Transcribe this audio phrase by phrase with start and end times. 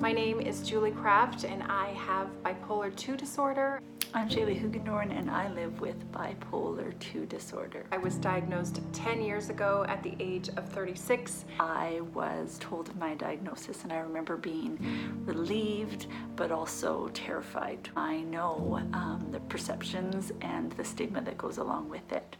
[0.00, 3.82] My name is Julie Kraft and I have bipolar 2 disorder.
[4.14, 7.84] I'm Shaley Hoogendoorn and I live with bipolar 2 disorder.
[7.92, 11.44] I was diagnosed 10 years ago at the age of 36.
[11.60, 14.78] I was told of my diagnosis and I remember being
[15.26, 17.90] relieved but also terrified.
[17.94, 22.38] I know um, the perceptions and the stigma that goes along with it.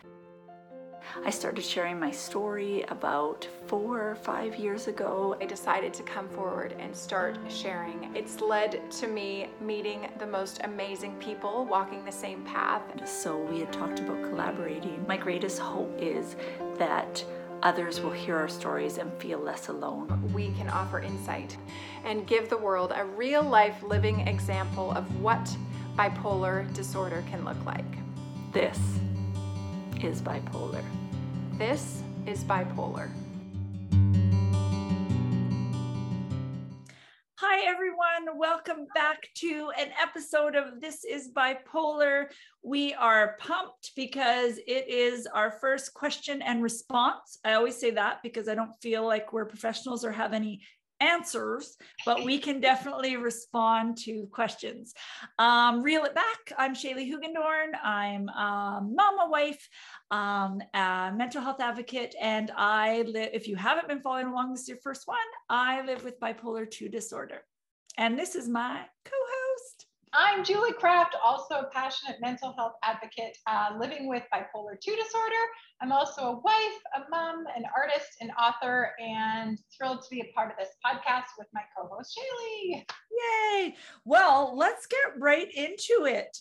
[1.24, 5.36] I started sharing my story about four or five years ago.
[5.40, 8.10] I decided to come forward and start sharing.
[8.14, 12.82] It's led to me meeting the most amazing people walking the same path.
[13.06, 15.04] So we had talked about collaborating.
[15.06, 16.36] My greatest hope is
[16.78, 17.24] that
[17.62, 20.30] others will hear our stories and feel less alone.
[20.32, 21.56] We can offer insight
[22.04, 25.54] and give the world a real life living example of what
[25.96, 27.84] bipolar disorder can look like.
[28.52, 28.78] This
[30.02, 30.82] is bipolar.
[31.60, 33.10] This is bipolar.
[37.38, 38.38] Hi, everyone.
[38.38, 42.28] Welcome back to an episode of This is Bipolar.
[42.62, 47.38] We are pumped because it is our first question and response.
[47.44, 50.62] I always say that because I don't feel like we're professionals or have any
[51.00, 54.94] answers, but we can definitely respond to questions.
[55.38, 56.52] Um, reel it back.
[56.58, 57.72] I'm Shaley Hoogendoorn.
[57.82, 59.68] I'm a mama wife,
[60.10, 64.62] um, a mental health advocate, and I live, if you haven't been following along, this
[64.62, 65.18] is your first one,
[65.48, 67.42] I live with bipolar 2 disorder.
[67.96, 69.79] And this is my co host.
[70.12, 75.36] I'm Julie Kraft, also a passionate mental health advocate uh, living with bipolar 2 disorder.
[75.80, 80.32] I'm also a wife, a mom, an artist, an author, and thrilled to be a
[80.34, 82.84] part of this podcast with my co host, Shaley.
[83.12, 83.76] Yay!
[84.04, 86.36] Well, let's get right into it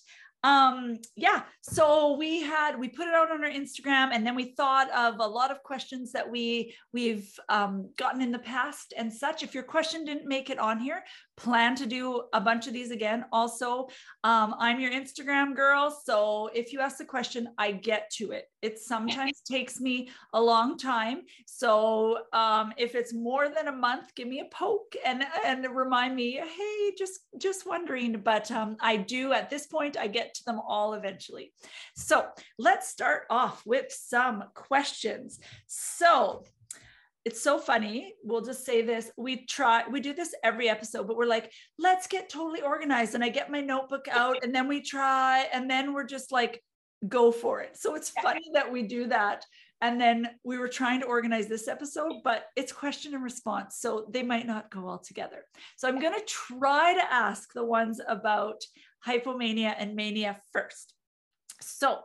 [0.45, 4.53] um yeah so we had we put it out on our instagram and then we
[4.55, 9.11] thought of a lot of questions that we we've um, gotten in the past and
[9.11, 11.03] such if your question didn't make it on here
[11.39, 13.25] plan to do a bunch of these again.
[13.31, 13.87] Also
[14.23, 18.45] um, i'm your instagram girl so if you ask the question i get to it.
[18.61, 21.21] It sometimes takes me a long time.
[21.45, 26.15] So um, if it's more than a month give me a poke and and remind
[26.15, 28.21] me hey just just wondering.
[28.21, 31.53] But um, i do at this point i get to them all eventually.
[31.95, 32.25] So
[32.57, 35.39] let's start off with some questions.
[35.67, 36.43] So
[37.25, 38.13] it's so funny.
[38.23, 39.11] We'll just say this.
[39.17, 43.15] We try, we do this every episode, but we're like, let's get totally organized.
[43.15, 46.63] And I get my notebook out and then we try, and then we're just like,
[47.07, 47.77] go for it.
[47.77, 49.45] So it's funny that we do that.
[49.81, 53.77] And then we were trying to organize this episode, but it's question and response.
[53.79, 55.45] So they might not go all together.
[55.77, 58.61] So I'm going to try to ask the ones about
[59.05, 60.93] hypomania and mania first.
[61.61, 61.99] So,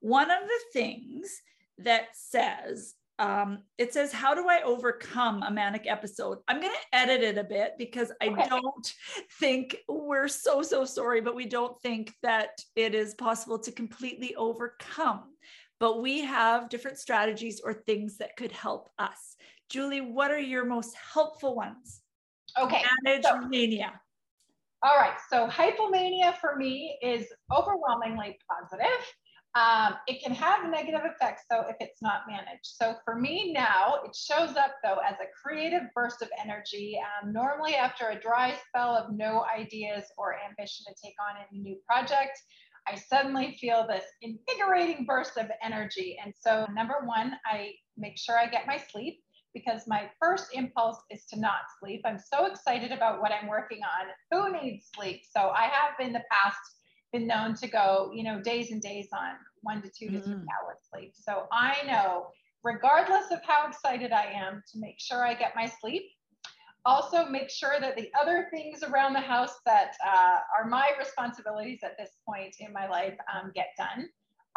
[0.00, 1.30] one of the things
[1.78, 6.38] that says um, it says, How do I overcome a manic episode?
[6.48, 8.48] I'm going to edit it a bit because I okay.
[8.48, 8.92] don't
[9.38, 14.34] think we're so, so sorry, but we don't think that it is possible to completely
[14.34, 15.34] overcome.
[15.78, 19.36] But we have different strategies or things that could help us.
[19.70, 22.00] Julie, what are your most helpful ones?
[22.60, 22.82] Okay.
[23.04, 24.00] Manage so, mania.
[24.82, 25.16] All right.
[25.30, 29.06] So, hypomania for me is overwhelmingly positive
[29.54, 32.64] um, it can have negative effects though if it's not managed.
[32.64, 36.98] So for me now, it shows up though as a creative burst of energy.
[36.98, 41.60] Um, normally after a dry spell of no ideas or ambition to take on any
[41.60, 42.38] new project,
[42.88, 46.16] I suddenly feel this invigorating burst of energy.
[46.24, 49.22] And so number one, I make sure I get my sleep
[49.54, 52.00] because my first impulse is to not sleep.
[52.06, 54.06] I'm so excited about what I'm working on.
[54.30, 55.22] Who needs sleep?
[55.30, 56.58] So I have in the past
[57.12, 60.34] been known to go, you know, days and days on one to two to three
[60.34, 60.44] mm.
[60.44, 61.12] hours sleep.
[61.14, 62.26] So I know,
[62.64, 66.02] regardless of how excited I am, to make sure I get my sleep.
[66.84, 71.78] Also, make sure that the other things around the house that uh, are my responsibilities
[71.84, 74.08] at this point in my life um, get done.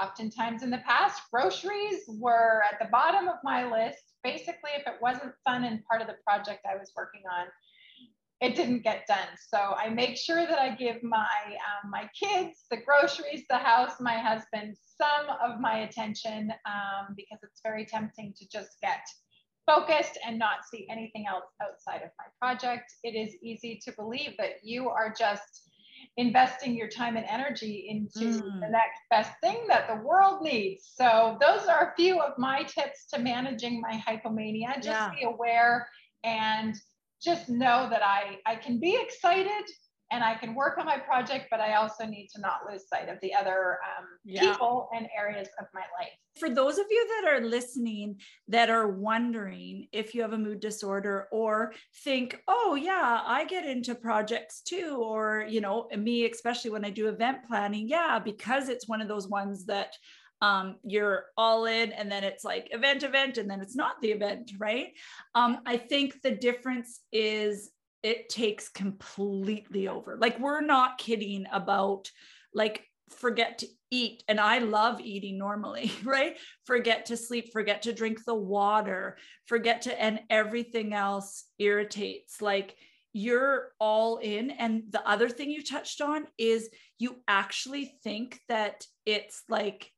[0.02, 4.16] Oftentimes in the past, groceries were at the bottom of my list.
[4.24, 7.46] Basically, if it wasn't fun and part of the project I was working on,
[8.46, 9.32] it didn't get done.
[9.50, 13.94] So I make sure that I give my um, my kids, the groceries, the house,
[14.00, 19.02] my husband some of my attention um, because it's very tempting to just get
[19.66, 22.94] focused and not see anything else outside of my project.
[23.04, 25.72] It is easy to believe that you are just
[26.18, 28.60] investing your time and energy into mm.
[28.60, 30.92] the next best thing that the world needs.
[30.94, 34.76] So those are a few of my tips to managing my hypomania.
[34.76, 35.10] Just yeah.
[35.20, 35.88] be aware
[36.24, 36.76] and
[37.26, 39.66] just know that I, I can be excited
[40.12, 43.10] and I can work on my project, but I also need to not lose sight
[43.10, 44.42] of the other um, yeah.
[44.42, 46.12] people and areas of my life.
[46.40, 50.60] For those of you that are listening that are wondering if you have a mood
[50.60, 51.74] disorder or
[52.04, 56.92] think, oh, yeah, I get into projects too, or, you know, me, especially when I
[56.92, 59.94] do event planning, yeah, because it's one of those ones that
[60.46, 64.12] um, you're all in and then it's like event event and then it's not the
[64.12, 64.90] event right
[65.34, 67.72] um, i think the difference is
[68.06, 70.16] it takes completely over.
[70.22, 72.12] Like we're not kidding about
[72.54, 76.38] like forget to eat and I love eating normally, right?
[76.66, 82.44] Forget to sleep, forget to drink the water, forget to and everything else irritates.
[82.44, 82.76] Like
[83.12, 86.70] you're all in and the other thing you touched on is
[87.00, 89.92] you actually think that it's like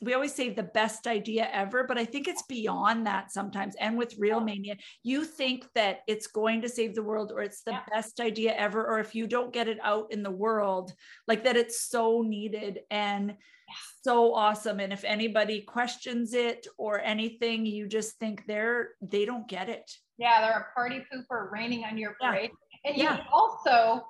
[0.00, 3.76] we always say the best idea ever, but I think it's beyond that sometimes.
[3.76, 7.62] And with Real Mania, you think that it's going to save the world or it's
[7.62, 7.82] the yeah.
[7.90, 10.92] best idea ever, or if you don't get it out in the world,
[11.28, 13.74] like that it's so needed and yeah.
[14.02, 14.80] so awesome.
[14.80, 19.90] And if anybody questions it or anything, you just think they're they don't get it.
[20.18, 22.50] Yeah, they're a party pooper raining on your parade.
[22.84, 22.90] Yeah.
[22.90, 23.20] And yeah.
[23.32, 24.04] also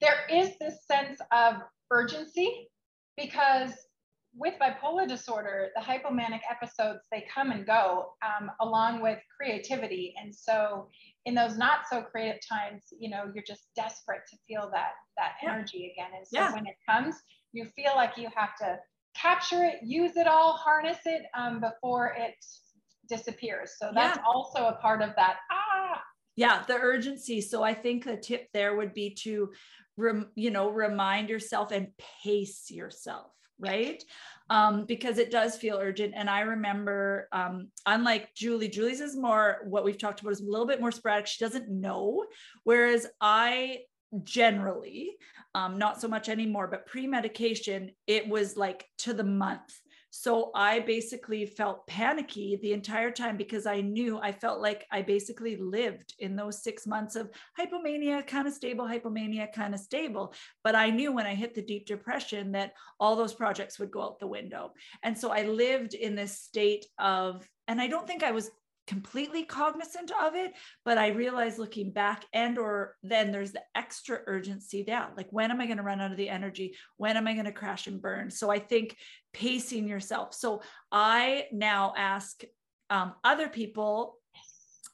[0.00, 1.56] there is this sense of
[1.90, 2.68] urgency
[3.16, 3.72] because
[4.34, 10.34] with bipolar disorder, the hypomanic episodes they come and go um, along with creativity, and
[10.34, 10.88] so
[11.26, 15.32] in those not so creative times, you know, you're just desperate to feel that that
[15.42, 16.10] energy again.
[16.16, 16.52] And so yeah.
[16.52, 17.16] when it comes,
[17.52, 18.78] you feel like you have to
[19.14, 22.34] capture it, use it all, harness it um, before it
[23.08, 23.72] disappears.
[23.78, 24.24] So that's yeah.
[24.24, 25.36] also a part of that.
[25.50, 26.00] Ah.
[26.36, 27.40] Yeah, the urgency.
[27.40, 29.50] So I think the tip there would be to,
[29.96, 31.88] rem, you know, remind yourself and
[32.22, 34.02] pace yourself right?
[34.48, 36.14] Um, because it does feel urgent.
[36.16, 40.50] And I remember, um, unlike Julie, Julie's is more what we've talked about is a
[40.50, 41.28] little bit more sporadic.
[41.28, 42.24] She doesn't know.
[42.64, 43.82] Whereas I
[44.24, 45.16] generally,
[45.54, 49.72] um, not so much anymore, but pre medication, it was like to the month.
[50.10, 55.02] So I basically felt panicky the entire time because I knew I felt like I
[55.02, 60.34] basically lived in those six months of hypomania, kind of stable, hypomania, kind of stable.
[60.64, 64.02] But I knew when I hit the deep depression that all those projects would go
[64.02, 64.72] out the window.
[65.04, 68.50] And so I lived in this state of, and I don't think I was
[68.90, 70.52] completely cognizant of it
[70.84, 75.10] but i realize looking back and or then there's the extra urgency down.
[75.16, 76.76] Like when am i going to run out of the energy?
[76.96, 78.30] When am i going to crash and burn?
[78.30, 78.96] So i think
[79.32, 80.34] pacing yourself.
[80.34, 82.42] So i now ask
[82.88, 84.16] um, other people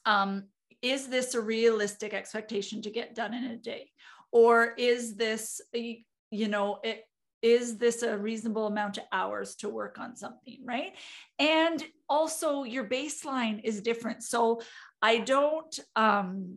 [0.05, 0.45] um,
[0.83, 3.91] is this a realistic expectation to get done in a day?
[4.31, 5.61] Or is this
[6.31, 7.05] you know it,
[7.43, 10.93] is this a reasonable amount of hours to work on something right?
[11.39, 14.23] And also your baseline is different.
[14.23, 14.61] So
[15.03, 16.57] i don't um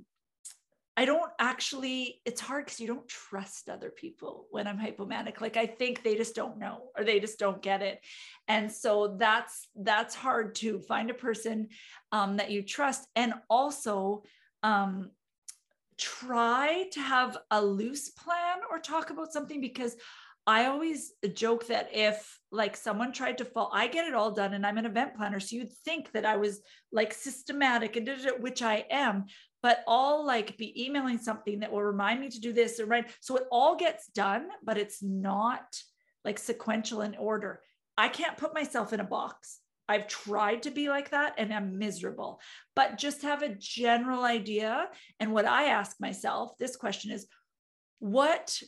[0.96, 5.42] i don't actually it's hard because you don't trust other people when i'm hypomanic.
[5.42, 8.00] Like i think they just don't know or they just don't get it.
[8.48, 11.68] And so that's that's hard to find a person
[12.12, 13.08] um, that you trust.
[13.16, 14.24] And also
[14.64, 15.12] um,
[15.98, 19.96] try to have a loose plan or talk about something because
[20.50, 24.56] I always joke that if like someone tried to fall, I get it all done
[24.56, 25.40] and I'm an event planner.
[25.40, 26.62] So you'd think that I was
[26.92, 29.26] like systematic and did it, which I am,
[29.62, 33.08] but I'll like be emailing something that will remind me to do this and right.
[33.20, 35.68] So it all gets done, but it's not
[36.26, 37.62] like sequential in order.
[37.96, 39.60] I can't put myself in a box.
[39.88, 42.42] I've tried to be like that and I'm miserable,
[42.76, 44.88] but just have a general idea.
[45.20, 47.28] And what I ask myself, this question is,
[48.00, 48.60] what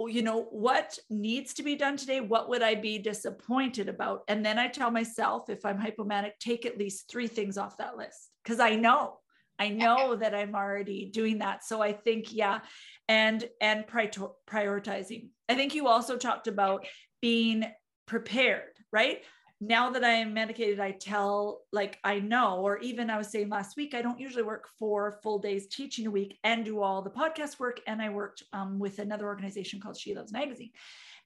[0.00, 2.20] Oh, you know, what needs to be done today?
[2.20, 4.22] What would I be disappointed about?
[4.28, 7.96] And then I tell myself, if I'm hypomanic, take at least three things off that
[7.96, 9.18] list because I know,
[9.58, 11.64] I know that I'm already doing that.
[11.64, 12.60] So I think, yeah,
[13.08, 15.30] and and prioritizing.
[15.48, 16.86] I think you also talked about
[17.20, 17.64] being
[18.06, 19.22] prepared, right?
[19.60, 23.48] Now that I am medicated, I tell like I know, or even I was saying
[23.48, 27.02] last week, I don't usually work four full days teaching a week and do all
[27.02, 27.80] the podcast work.
[27.86, 30.70] And I worked um, with another organization called She Loves Magazine.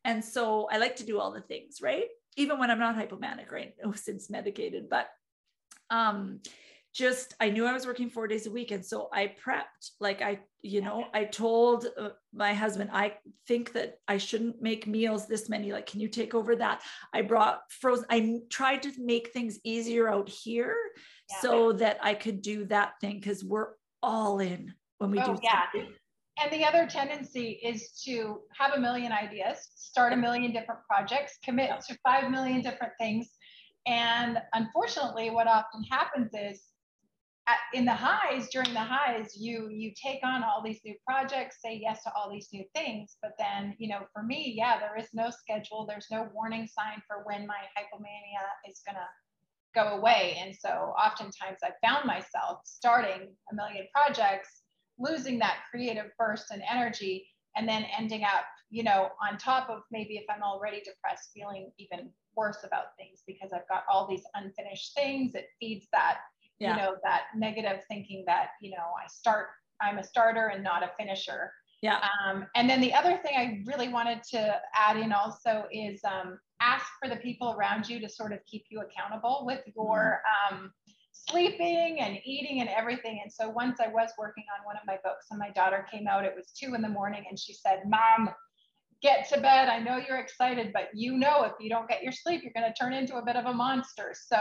[0.04, 2.06] And so I like to do all the things, right?
[2.36, 3.74] Even when I'm not hypomanic, right?
[3.84, 5.08] Oh, since medicated, but
[5.90, 6.40] um,
[6.94, 9.92] just I knew I was working four days a week, and so I prepped.
[9.98, 13.14] Like I, you know, I told uh, my husband, I
[13.48, 15.72] think that I shouldn't make meals this many.
[15.72, 16.82] Like, can you take over that?
[17.14, 18.04] I brought frozen.
[18.10, 20.76] I tried to make things easier out here
[21.30, 21.40] yeah.
[21.40, 23.68] so that I could do that thing because we're
[24.02, 25.40] all in when we oh, do.
[25.42, 25.62] Yeah.
[25.72, 25.94] Something.
[26.42, 31.38] And the other tendency is to have a million ideas, start a million different projects,
[31.44, 33.30] commit to five million different things.
[33.86, 36.62] And unfortunately, what often happens is
[37.48, 41.58] at, in the highs during the highs you you take on all these new projects
[41.60, 44.96] say yes to all these new things but then you know for me yeah there
[44.96, 49.06] is no schedule there's no warning sign for when my hypomania is going to
[49.74, 50.38] go away.
[50.42, 54.62] And so oftentimes i found myself starting a million projects
[54.98, 59.80] losing that creative burst and energy and then ending up you know on top of
[59.90, 64.22] maybe if i'm already depressed feeling even worse about things because i've got all these
[64.34, 65.34] unfinished things.
[65.34, 66.18] It feeds that
[66.62, 66.76] yeah.
[66.76, 69.48] you know that negative thinking that you know i start
[69.80, 71.52] i'm a starter and not a finisher.
[71.82, 71.98] Yeah.
[72.24, 76.38] Um, and then the other thing i really wanted to add in also is um,
[76.60, 80.54] ask for the people around you to sort of keep you accountable with your mm-hmm.
[80.54, 80.72] um,
[81.12, 83.20] sleeping and eating and everything.
[83.22, 86.06] And so once i was working on one of my books and my daughter came
[86.06, 88.30] out it was two in the morning and she said mom
[89.02, 89.68] get to bed.
[89.68, 92.72] I know you're excited but you know if you don't get your sleep you're going
[92.72, 94.14] to turn into a bit of a monster.
[94.14, 94.38] So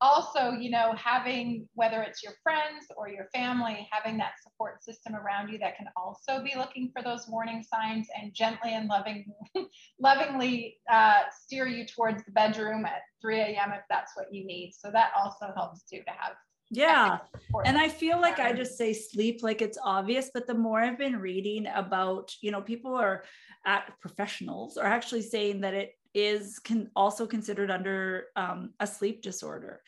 [0.00, 5.14] also, you know, having whether it's your friends or your family, having that support system
[5.14, 9.26] around you that can also be looking for those warning signs and gently and loving,
[10.00, 13.72] lovingly uh, steer you towards the bedroom at 3 a.m.
[13.72, 14.72] if that's what you need.
[14.76, 16.32] So that also helps too to have.
[16.70, 17.18] Yeah.
[17.64, 20.98] And I feel like I just say sleep like it's obvious, but the more I've
[20.98, 23.24] been reading about, you know, people are
[23.66, 29.22] at professionals are actually saying that it is can also considered under um, a sleep
[29.22, 29.80] disorder.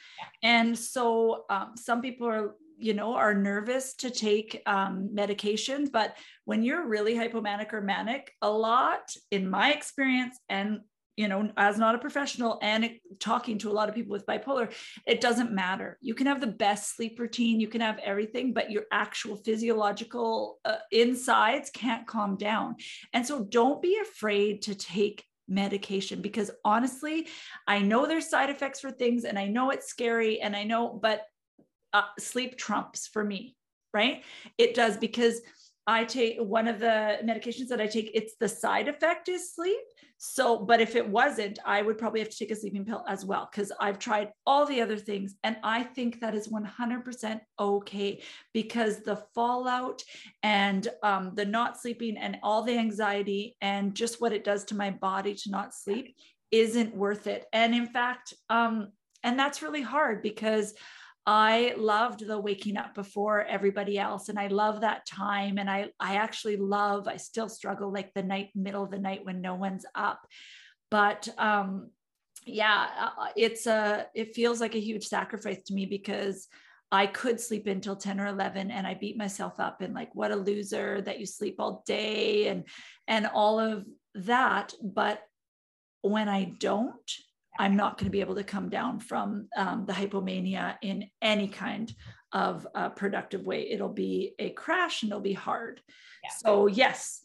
[0.42, 6.16] And so um, some people are you know are nervous to take um, medications but
[6.46, 10.80] when you're really hypomanic or manic a lot in my experience and
[11.16, 14.26] you know as not a professional and it, talking to a lot of people with
[14.26, 14.72] bipolar
[15.06, 15.98] it doesn't matter.
[16.00, 20.58] You can have the best sleep routine you can have everything but your actual physiological
[20.64, 22.76] uh, insides can't calm down.
[23.12, 27.28] And so don't be afraid to take medication because honestly,
[27.66, 30.98] I know there's side effects for things and I know it's scary and I know,
[31.00, 31.26] but
[31.92, 33.56] uh, sleep trumps for me,
[33.92, 34.24] right?
[34.58, 35.40] It does because
[35.86, 39.80] I take one of the medications that I take, it's the side effect is sleep.
[40.24, 43.24] So, but if it wasn't, I would probably have to take a sleeping pill as
[43.24, 45.34] well because I've tried all the other things.
[45.42, 50.04] And I think that is 100% okay because the fallout
[50.44, 54.76] and um, the not sleeping and all the anxiety and just what it does to
[54.76, 56.14] my body to not sleep
[56.52, 57.46] isn't worth it.
[57.52, 58.92] And in fact, um,
[59.24, 60.72] and that's really hard because
[61.26, 64.28] I loved the waking up before everybody else.
[64.28, 65.58] And I love that time.
[65.58, 69.24] And I, I actually love, I still struggle like the night, middle of the night
[69.24, 70.20] when no one's up.
[70.90, 71.90] But um,
[72.44, 76.48] yeah, uh, it's a, it feels like a huge sacrifice to me because
[76.90, 80.32] I could sleep until 10 or 11 and I beat myself up and like, what
[80.32, 82.64] a loser that you sleep all day and,
[83.06, 83.86] and all of
[84.16, 84.74] that.
[84.82, 85.22] But
[86.02, 87.10] when I don't,
[87.58, 91.48] I'm not going to be able to come down from um, the hypomania in any
[91.48, 91.94] kind
[92.32, 93.70] of uh, productive way.
[93.70, 95.80] It'll be a crash and it'll be hard.
[96.24, 96.30] Yeah.
[96.30, 97.20] So, yes.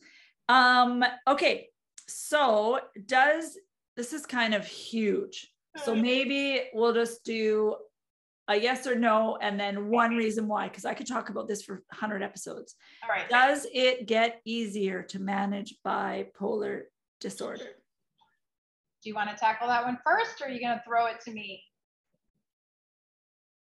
[0.50, 1.69] Um, okay.
[2.07, 3.57] So, does
[3.96, 5.51] this is kind of huge.
[5.84, 6.01] So, hmm.
[6.01, 7.75] maybe we'll just do
[8.48, 11.63] a yes or no, and then one reason why, because I could talk about this
[11.63, 12.75] for 100 episodes.
[13.03, 13.29] All right.
[13.29, 16.84] Does it get easier to manage bipolar
[17.19, 17.65] disorder?
[19.03, 21.21] Do you want to tackle that one first, or are you going to throw it
[21.25, 21.63] to me?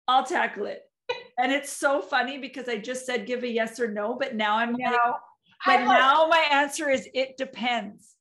[0.06, 0.82] I'll tackle it.
[1.38, 4.56] and it's so funny because I just said give a yes or no, but now
[4.56, 4.90] I'm no.
[4.90, 5.00] like,
[5.66, 8.14] but now my answer is it depends.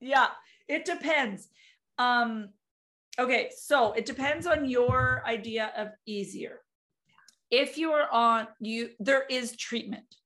[0.00, 0.28] Yeah,
[0.68, 1.48] it depends.
[1.98, 2.50] Um,
[3.18, 6.60] okay, so it depends on your idea of easier.
[7.50, 10.16] If you are on you, there is treatment.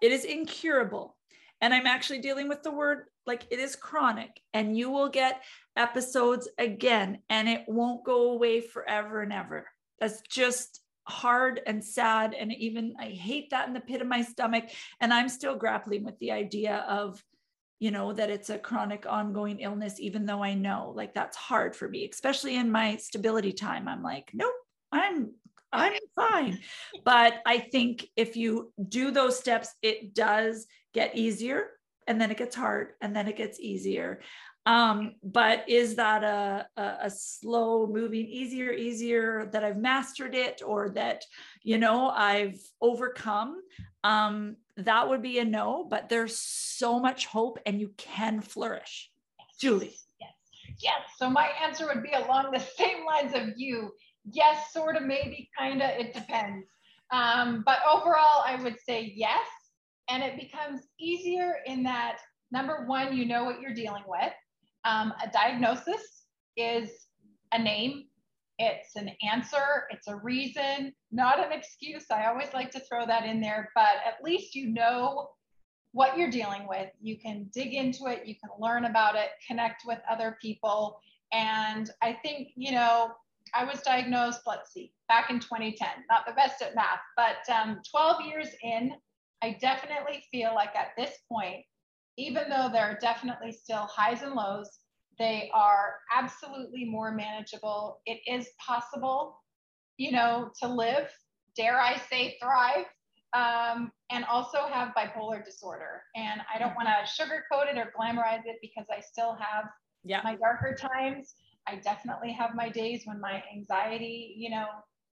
[0.00, 1.16] It is incurable.
[1.60, 5.42] And I'm actually dealing with the word like it is chronic and you will get
[5.76, 9.66] episodes again and it won't go away forever and ever.
[10.00, 14.22] That's just hard and sad and even i hate that in the pit of my
[14.22, 14.64] stomach
[15.00, 17.20] and i'm still grappling with the idea of
[17.80, 21.74] you know that it's a chronic ongoing illness even though i know like that's hard
[21.74, 23.88] for me especially in my stability time.
[23.88, 24.54] I'm like nope
[24.92, 25.32] i'm
[25.72, 26.60] i'm fine.
[27.04, 31.66] But i think if you do those steps it does get easier
[32.06, 34.20] and then it gets hard and then it gets easier.
[34.64, 40.62] Um, but is that a, a, a, slow moving easier easier that i've mastered it
[40.64, 41.24] or that
[41.64, 43.60] you know i've overcome?
[44.04, 49.10] Um, that would be a no but there's so much hope and you can flourish.
[49.60, 49.96] Julie.
[50.20, 50.30] Yes.
[50.78, 51.00] Yes.
[51.16, 53.90] So my answer would be along the same lines of you.
[54.30, 56.68] Yes sort of maybe kind of it depends.
[57.10, 59.44] Um, but overall i would say yes
[60.12, 62.18] and it becomes easier in that
[62.52, 64.32] number one, you know what you're dealing with.
[64.84, 66.24] Um, a diagnosis
[66.58, 66.90] is
[67.52, 68.04] a name,
[68.58, 72.04] It's an answer, it's a reason, not an excuse.
[72.10, 75.30] I always like to throw that in there, but at least you know
[75.92, 76.90] what you're dealing with.
[77.00, 81.00] You can dig into it, you can learn about it, connect with other people.
[81.32, 83.12] And I think, you know,
[83.54, 87.80] I was diagnosed, let's see, back in 2010, not the best at math, but um,
[87.90, 88.92] 12 years in,
[89.42, 91.64] I definitely feel like at this point,
[92.16, 94.70] even though there are definitely still highs and lows,
[95.18, 98.00] they are absolutely more manageable.
[98.06, 99.40] It is possible,
[99.96, 101.10] you know, to live,
[101.56, 102.86] dare I say, thrive,
[103.34, 106.02] um, and also have bipolar disorder.
[106.14, 109.64] And I don't want to sugarcoat it or glamorize it because I still have
[110.04, 110.20] yeah.
[110.22, 111.34] my darker times.
[111.66, 114.66] I definitely have my days when my anxiety, you know,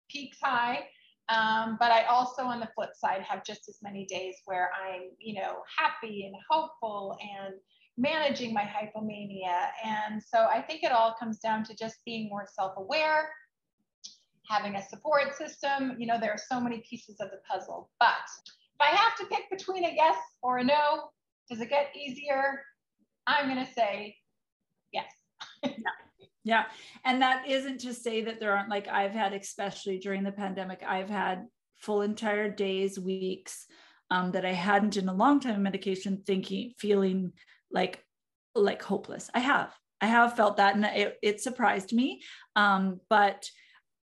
[0.09, 0.83] peaks high.
[1.29, 5.09] Um, but I also, on the flip side, have just as many days where I'm,
[5.19, 7.55] you know, happy and hopeful and
[7.97, 9.69] managing my hypomania.
[9.83, 13.29] And so I think it all comes down to just being more self aware,
[14.47, 15.95] having a support system.
[15.97, 17.89] You know, there are so many pieces of the puzzle.
[17.99, 21.09] But if I have to pick between a yes or a no,
[21.49, 22.61] does it get easier?
[23.27, 24.15] I'm going to say
[24.93, 25.11] yes.
[25.63, 25.71] yeah.
[26.45, 26.65] Yeah.
[27.03, 30.83] And that isn't to say that there aren't, like, I've had, especially during the pandemic,
[30.87, 31.47] I've had
[31.81, 33.65] full entire days, weeks
[34.11, 37.33] um, that I hadn't in a long time medication, thinking, feeling
[37.71, 38.05] like,
[38.53, 39.31] like hopeless.
[39.33, 40.75] I have, I have felt that.
[40.75, 42.21] And it, it surprised me.
[42.55, 43.49] Um, but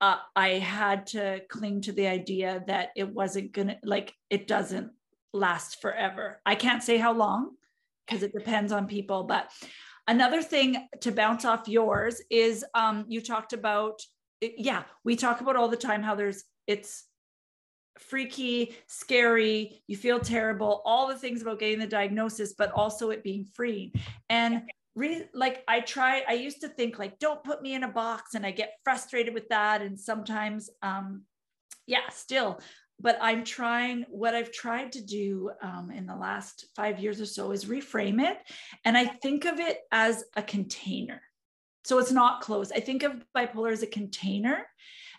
[0.00, 4.92] uh, I had to cling to the idea that it wasn't to, like, it doesn't
[5.34, 6.40] last forever.
[6.46, 7.50] I can't say how long
[8.06, 9.50] because it depends on people, but
[10.10, 14.02] Another thing to bounce off yours is um, you talked about,
[14.40, 17.04] yeah, we talk about all the time how there's, it's
[17.96, 23.22] freaky, scary, you feel terrible, all the things about getting the diagnosis, but also it
[23.22, 23.92] being free.
[24.28, 24.62] And
[24.96, 28.34] re- like I try, I used to think like, don't put me in a box,
[28.34, 29.80] and I get frustrated with that.
[29.80, 31.22] And sometimes, um,
[31.86, 32.58] yeah, still
[33.00, 37.26] but I'm trying, what I've tried to do um, in the last five years or
[37.26, 38.38] so is reframe it.
[38.84, 41.22] And I think of it as a container.
[41.84, 42.72] So it's not closed.
[42.74, 44.66] I think of bipolar as a container.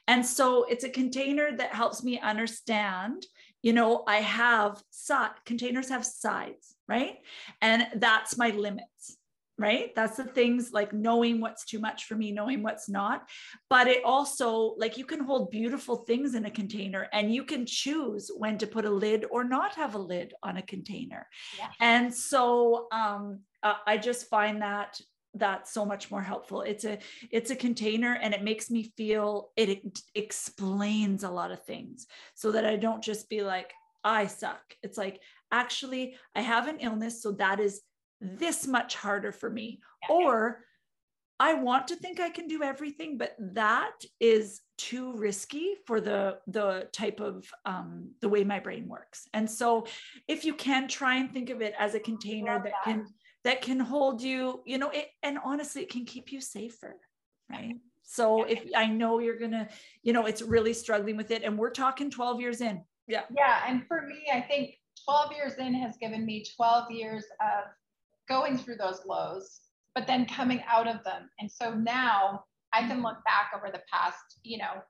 [0.07, 3.25] And so it's a container that helps me understand,
[3.61, 7.17] you know, I have side containers have sides, right?
[7.61, 9.17] And that's my limits
[9.61, 9.93] right?
[9.95, 13.29] That's the things like knowing what's too much for me knowing what's not.
[13.69, 17.65] But it also like you can hold beautiful things in a container and you can
[17.65, 21.27] choose when to put a lid or not have a lid on a container.
[21.57, 21.67] Yeah.
[21.79, 24.99] and so um, i just find that
[25.33, 26.61] that's so much more helpful.
[26.61, 26.99] It's a
[27.31, 32.07] it's a container and it makes me feel it, it explains a lot of things
[32.33, 33.71] so that i don't just be like
[34.03, 34.61] i suck.
[34.83, 37.81] It's like actually i have an illness so that is
[38.21, 39.81] this much harder for me.
[40.09, 40.63] Or
[41.39, 46.37] I want to think I can do everything, but that is too risky for the
[46.47, 49.27] the type of um, the way my brain works.
[49.33, 49.87] And so,
[50.27, 53.07] if you can try and think of it as a container that, that can
[53.43, 56.95] that can hold you, you know, it, and honestly, it can keep you safer,
[57.49, 57.75] right?
[58.03, 59.69] So if I know you're gonna,
[60.03, 62.83] you know, it's really struggling with it, and we're talking 12 years in.
[63.07, 63.23] Yeah.
[63.35, 67.71] Yeah, and for me, I think 12 years in has given me 12 years of
[68.31, 69.59] going through those lows,
[69.93, 71.29] but then coming out of them.
[71.39, 74.81] And so now I can look back over the past, you know,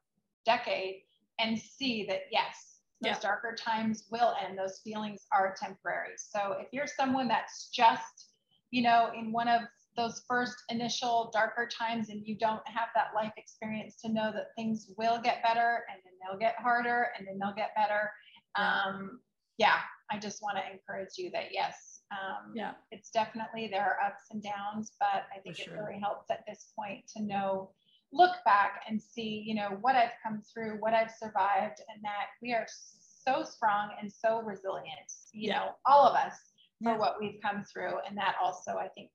[0.45, 1.01] decade
[1.39, 3.19] and see that yes, those yeah.
[3.19, 4.59] darker times will end.
[4.59, 6.13] Those feelings are temporary.
[6.17, 8.27] So if you're someone that's just,
[8.69, 9.61] you know, in one of
[9.97, 14.49] those first initial darker times and you don't have that life experience to know that
[14.55, 18.11] things will get better and then they'll get harder and then they'll get better.
[18.55, 19.19] Um,
[19.57, 19.79] yeah,
[20.11, 22.73] I just want to encourage you that yes, um, yeah.
[22.91, 25.73] It's definitely, there are ups and downs, but I think sure.
[25.73, 27.71] it really helps at this point to know,
[28.13, 32.27] look back and see, you know, what I've come through, what I've survived, and that
[32.41, 32.67] we are
[33.23, 35.59] so strong and so resilient, you yeah.
[35.59, 36.33] know, all of us
[36.83, 36.97] for yeah.
[36.97, 37.93] what we've come through.
[38.07, 39.09] And that also, I think,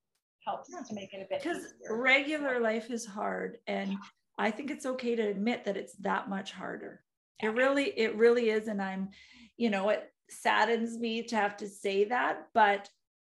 [0.46, 0.80] helps yeah.
[0.88, 3.58] to make it a bit because regular life is hard.
[3.66, 3.96] And
[4.38, 7.02] I think it's okay to admit that it's that much harder.
[7.42, 8.68] It really, it really is.
[8.68, 9.10] And I'm,
[9.56, 12.88] you know, it saddens me to have to say that, but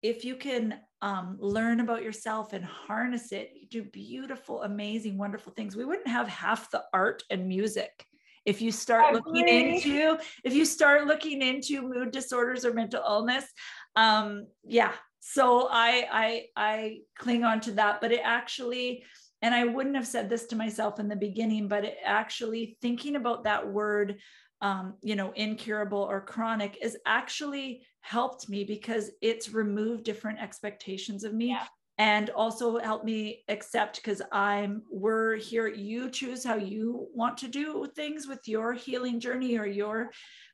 [0.02, 5.52] if you can um, learn about yourself and harness it, you do beautiful, amazing, wonderful
[5.52, 5.76] things.
[5.76, 8.06] We wouldn't have half the art and music
[8.44, 13.44] if you start looking into if you start looking into mood disorders or mental illness.
[13.94, 19.04] Um, yeah, so I I I cling on to that, but it actually
[19.42, 23.16] and I wouldn't have said this to myself in the beginning, but it actually thinking
[23.16, 24.18] about that word
[24.60, 31.24] um, you know, incurable or chronic is actually helped me because it's removed different expectations
[31.24, 31.48] of me.
[31.50, 31.66] Yeah.
[31.98, 35.66] and also helped me accept because I'm we're here.
[35.68, 40.10] You choose how you want to do things with your healing journey or your,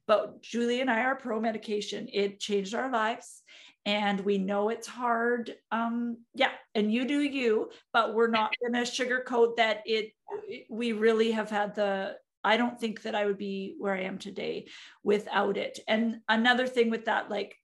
[0.07, 2.09] but Julie and I are pro medication.
[2.13, 3.43] It changed our lives
[3.87, 5.55] and we know it's hard.
[5.71, 10.13] Um, yeah, and you do you, but we're not going to sugarcoat that it,
[10.49, 10.67] it.
[10.71, 12.17] We really have had the.
[12.45, 14.67] I don't think that I would be where I am today
[15.03, 15.81] without it.
[15.89, 17.57] And another thing with that, like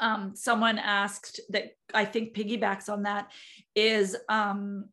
[0.00, 3.30] um, someone asked that I think piggybacks on that
[3.74, 4.90] is um,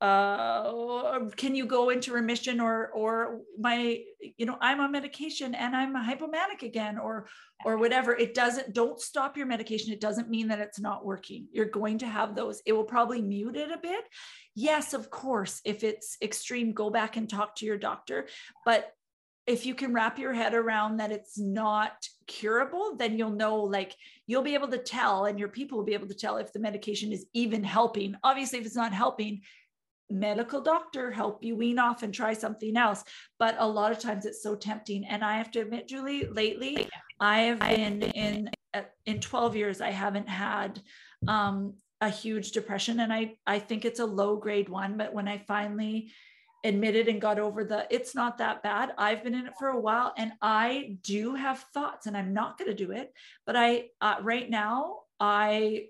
[0.00, 4.00] uh, can you go into remission or or my
[4.36, 7.28] you know I'm on medication and I'm hypomanic again or
[7.64, 8.14] or whatever.
[8.14, 9.92] It doesn't don't stop your medication.
[9.92, 11.46] It doesn't mean that it's not working.
[11.52, 12.60] You're going to have those.
[12.66, 14.04] It will probably mute it a bit.
[14.54, 15.60] Yes, of course.
[15.64, 18.28] If it's extreme, go back and talk to your doctor.
[18.64, 18.92] But
[19.46, 21.92] if you can wrap your head around that it's not
[22.26, 23.94] curable, then you'll know, like,
[24.26, 26.60] you'll be able to tell, and your people will be able to tell if the
[26.60, 28.14] medication is even helping.
[28.24, 29.42] Obviously, if it's not helping,
[30.10, 33.02] medical doctor help you wean off and try something else.
[33.38, 35.04] But a lot of times it's so tempting.
[35.04, 36.88] And i have to admit julie lately
[37.20, 40.80] i have been in uh, in 12 years i haven't had
[41.28, 43.00] um, a huge depression.
[43.00, 46.12] And i i think it's a low grade one but when i finally
[46.64, 49.78] admitted and got over the it's not that bad i've been in it for a
[49.78, 53.12] while and i do have thoughts and i'm not going to do it.
[53.46, 55.86] But i uh, right now i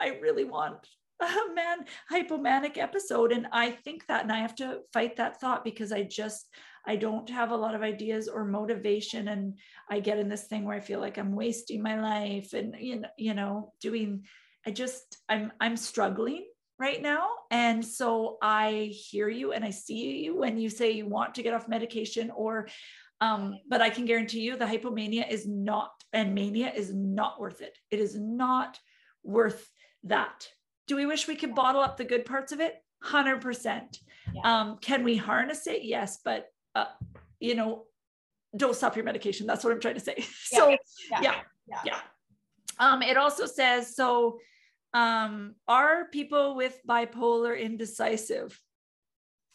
[0.00, 0.86] i really want
[1.50, 1.78] a man
[2.10, 6.02] hypomanic episode and i think that and i have to fight that thought because i
[6.02, 6.48] just
[6.86, 9.58] i don't have a lot of ideas or motivation and
[9.90, 13.00] i get in this thing where i feel like i'm wasting my life and you
[13.00, 14.24] know you know doing
[14.66, 16.44] i just i'm i'm struggling
[16.82, 17.28] right now.
[17.52, 21.42] And so I hear you and I see you when you say you want to
[21.42, 22.68] get off medication or
[23.20, 27.60] um, but I can guarantee you the hypomania is not and mania is not worth
[27.60, 27.78] it.
[27.92, 28.80] It is not
[29.22, 29.70] worth
[30.04, 30.48] that.
[30.86, 32.74] Do we wish we could bottle up the good parts of it?
[33.04, 33.98] 100%.
[34.34, 34.40] Yeah.
[34.44, 35.84] Um, can we harness it?
[35.84, 36.86] Yes, but uh,
[37.40, 37.84] you know,
[38.56, 39.46] don't stop your medication.
[39.46, 40.14] That's what I'm trying to say.
[40.52, 40.58] Yeah.
[40.58, 40.76] So yeah.
[41.22, 41.34] yeah.
[41.66, 41.80] yeah.
[41.84, 41.98] yeah.
[42.78, 44.38] Um, it also says so
[44.94, 48.58] um, are people with bipolar indecisive?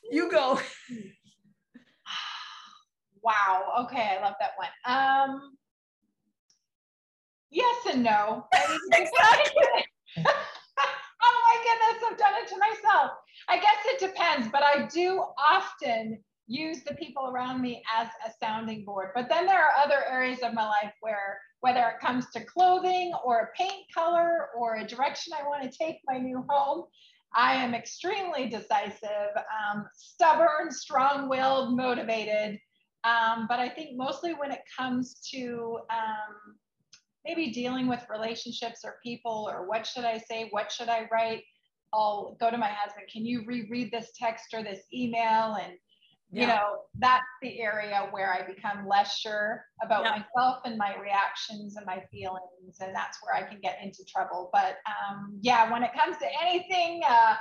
[0.09, 0.59] You go.
[3.23, 3.73] wow.
[3.81, 4.69] Okay, I love that one.
[4.85, 5.57] Um,
[7.49, 8.47] yes and no.
[8.93, 9.85] Exactly.
[11.67, 13.11] Goodness, I've done it to myself.
[13.49, 18.31] I guess it depends, but I do often use the people around me as a
[18.41, 19.09] sounding board.
[19.13, 23.11] But then there are other areas of my life where whether it comes to clothing
[23.25, 26.85] or a paint color or a direction I want to take my new home.
[27.33, 32.59] I am extremely decisive, um, stubborn, strong willed, motivated.
[33.03, 36.55] Um, but I think mostly when it comes to um,
[37.25, 41.43] maybe dealing with relationships or people or what should I say, what should I write,
[41.93, 45.57] I'll go to my husband, can you reread this text or this email?
[45.61, 45.73] And
[46.31, 46.41] yeah.
[46.41, 50.23] you know that's the area where i become less sure about yeah.
[50.35, 54.49] myself and my reactions and my feelings and that's where i can get into trouble
[54.51, 57.35] but um, yeah when it comes to anything uh,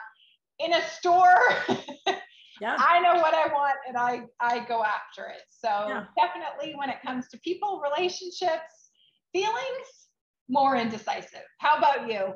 [0.61, 1.41] in a store
[2.61, 2.77] yeah.
[2.79, 6.05] i know what i want and i i go after it so yeah.
[6.17, 8.91] definitely when it comes to people relationships
[9.33, 10.09] feelings
[10.49, 12.33] more indecisive how about you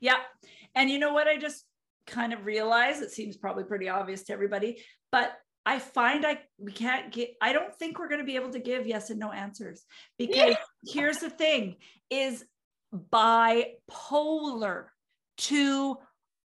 [0.00, 0.16] yeah
[0.74, 1.64] and you know what i just
[2.06, 4.82] kind of realized it seems probably pretty obvious to everybody
[5.12, 5.32] but
[5.64, 8.58] I find I we can't get I don't think we're going to be able to
[8.58, 9.84] give yes and no answers
[10.18, 10.54] because yeah.
[10.92, 11.76] here's the thing
[12.10, 12.44] is
[12.92, 14.86] bipolar
[15.36, 15.96] two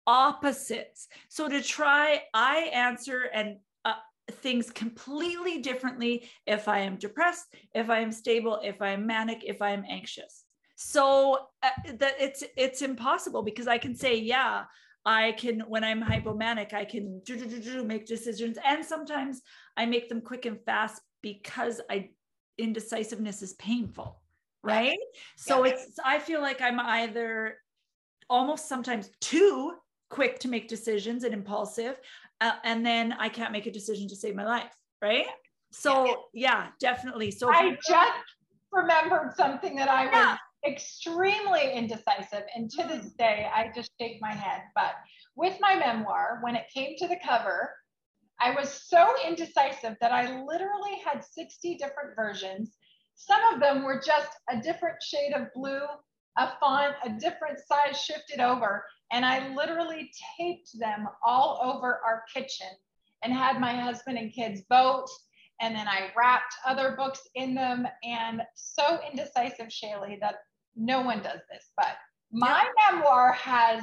[0.07, 1.09] opposites.
[1.29, 3.95] So to try I answer and uh,
[4.31, 9.45] things completely differently if I am depressed, if I am stable, if I am manic,
[9.45, 10.42] if I am anxious.
[10.85, 14.65] So uh, that it's it's impossible because I can say yeah,
[15.05, 18.57] I can, when I'm hypomanic, I can do, do, do, do, make decisions.
[18.65, 19.43] And sometimes
[19.77, 22.11] I make them quick and fast because I
[22.59, 24.21] indecisiveness is painful.
[24.63, 24.99] Right.
[25.37, 25.73] So yeah.
[25.73, 27.57] it's, I feel like I'm either
[28.31, 29.73] almost sometimes too
[30.09, 31.97] quick to make decisions and impulsive.
[32.41, 34.73] Uh, and then I can't make a decision to save my life.
[35.01, 35.27] Right.
[35.73, 37.33] So yeah, yeah definitely.
[37.33, 38.13] So I just
[38.71, 42.45] remembered something that I was extremely indecisive.
[42.55, 43.17] And to this mm.
[43.17, 44.63] day, I just shake my head.
[44.75, 44.93] But
[45.37, 47.75] with my memoir, when it came to the cover,
[48.41, 52.77] I was so indecisive that I literally had 60 different versions.
[53.15, 55.83] Some of them were just a different shade of blue,
[56.39, 58.85] a font, a different size shifted over.
[59.13, 62.69] And I literally taped them all over our kitchen
[63.23, 65.09] and had my husband and kids vote
[65.63, 70.37] and then I wrapped other books in them and so indecisive, Shaley, that
[70.77, 71.97] no one does this, but
[72.33, 72.97] My yeah.
[72.97, 73.83] memoir has,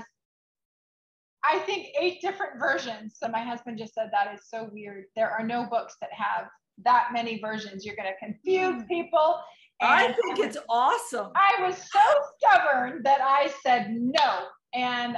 [1.43, 3.17] I think, eight different versions.
[3.21, 5.05] So my husband just said that is so weird.
[5.15, 6.47] There are no books that have
[6.83, 7.85] that many versions.
[7.85, 8.87] You're going to confuse mm.
[8.87, 9.39] people.
[9.81, 11.31] And I think it's awesome.
[11.35, 11.99] I was so
[12.37, 14.47] stubborn that I said no.
[14.73, 15.17] And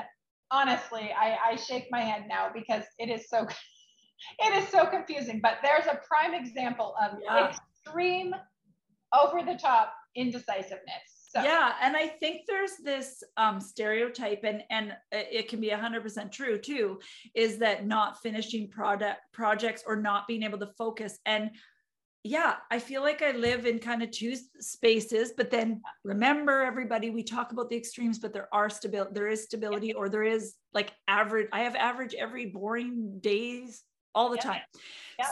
[0.52, 3.48] honestly, I, I shake my head now because it is so
[4.40, 5.40] it is so confusing.
[5.42, 7.50] But there's a prime example of yeah.
[7.50, 8.36] extreme
[9.20, 11.11] over the top indecisiveness.
[11.34, 11.42] So.
[11.42, 16.58] Yeah, and I think there's this um, stereotype, and and it can be 100% true
[16.58, 17.00] too,
[17.34, 21.20] is that not finishing product projects or not being able to focus.
[21.26, 21.52] And
[22.24, 27.10] yeah, I feel like I live in kind of two spaces, but then remember everybody,
[27.10, 30.56] we talk about the extremes, but there are stability, there is stability, or there is
[30.74, 31.48] like average.
[31.54, 34.62] I have average every boring days all the time.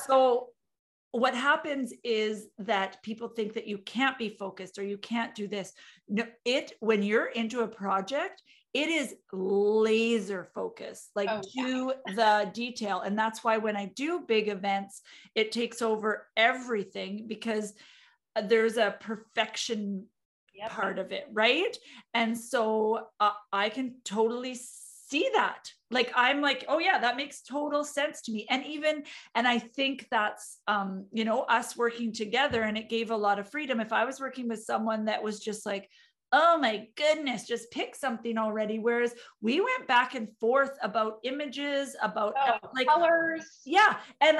[0.07, 0.47] So
[1.11, 5.47] what happens is that people think that you can't be focused or you can't do
[5.47, 5.73] this.
[6.07, 8.43] No, it when you're into a project,
[8.73, 12.13] it is laser focus like oh, to yeah.
[12.15, 15.01] the detail and that's why when i do big events
[15.35, 17.73] it takes over everything because
[18.35, 20.05] uh, there's a perfection
[20.53, 20.69] yep.
[20.69, 21.77] part of it right
[22.13, 24.53] and so uh, i can totally
[25.09, 25.71] see that.
[25.91, 28.45] Like i'm like oh yeah that makes total sense to me.
[28.49, 33.09] And even and i think that's um you know us working together and it gave
[33.11, 33.79] a lot of freedom.
[33.79, 35.89] If i was working with someone that was just like
[36.31, 38.77] oh my goodness, just pick something already.
[38.77, 43.61] Whereas we went back and forth about images, about oh, like colors.
[43.65, 43.97] Yeah.
[44.21, 44.39] And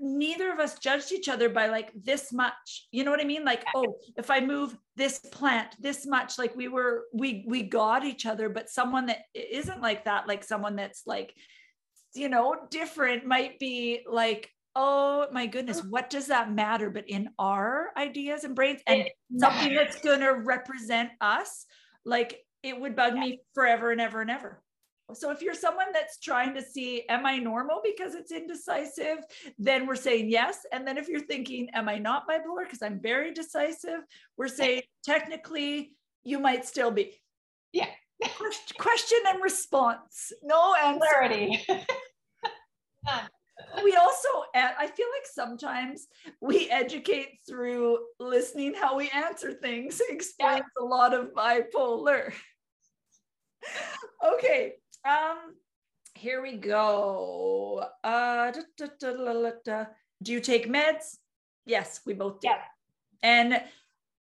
[0.00, 2.88] neither of us judged each other by like this much.
[2.90, 3.44] You know what I mean?
[3.44, 8.04] Like, oh, if I move this plant this much, like we were, we, we got
[8.04, 11.34] each other, but someone that isn't like that, like someone that's like,
[12.14, 16.90] you know, different might be like, oh my goodness, what does that matter?
[16.90, 21.66] But in our ideas and brains, and something that's going to represent us,
[22.04, 23.20] like it would bug yeah.
[23.20, 24.62] me forever and ever and ever.
[25.14, 29.18] So if you're someone that's trying to see, am I normal because it's indecisive?
[29.58, 30.64] Then we're saying yes.
[30.72, 34.00] And then if you're thinking, am I not bipolar because I'm very decisive?
[34.36, 37.20] We're saying technically you might still be.
[37.72, 37.88] Yeah.
[38.78, 40.32] Question and response.
[40.42, 41.00] No answer.
[41.00, 41.66] Clarity.
[43.84, 46.06] we also i feel like sometimes
[46.40, 50.00] we educate through listening how we answer things.
[50.08, 50.82] Explains yeah.
[50.82, 52.32] a lot of bipolar.
[54.24, 55.54] Okay um
[56.14, 57.84] here we go.
[58.04, 59.84] Uh da, da, da,
[60.22, 61.16] do you take meds?
[61.66, 62.48] Yes we both do.
[62.48, 62.62] Yeah.
[63.22, 63.62] and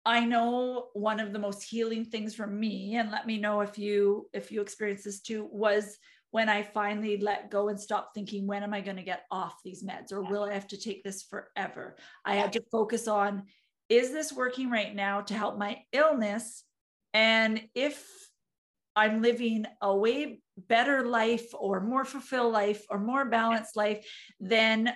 [0.05, 3.77] i know one of the most healing things for me and let me know if
[3.77, 5.97] you if you experience this too was
[6.37, 9.55] when I finally let go and stop thinking, when am I going to get off
[9.65, 11.97] these meds or will I have to take this forever?
[12.23, 13.45] I had to focus on,
[13.89, 16.63] is this working right now to help my illness?
[17.11, 18.05] And if
[18.95, 24.07] I'm living a way better life or more fulfilled life or more balanced life,
[24.39, 24.93] then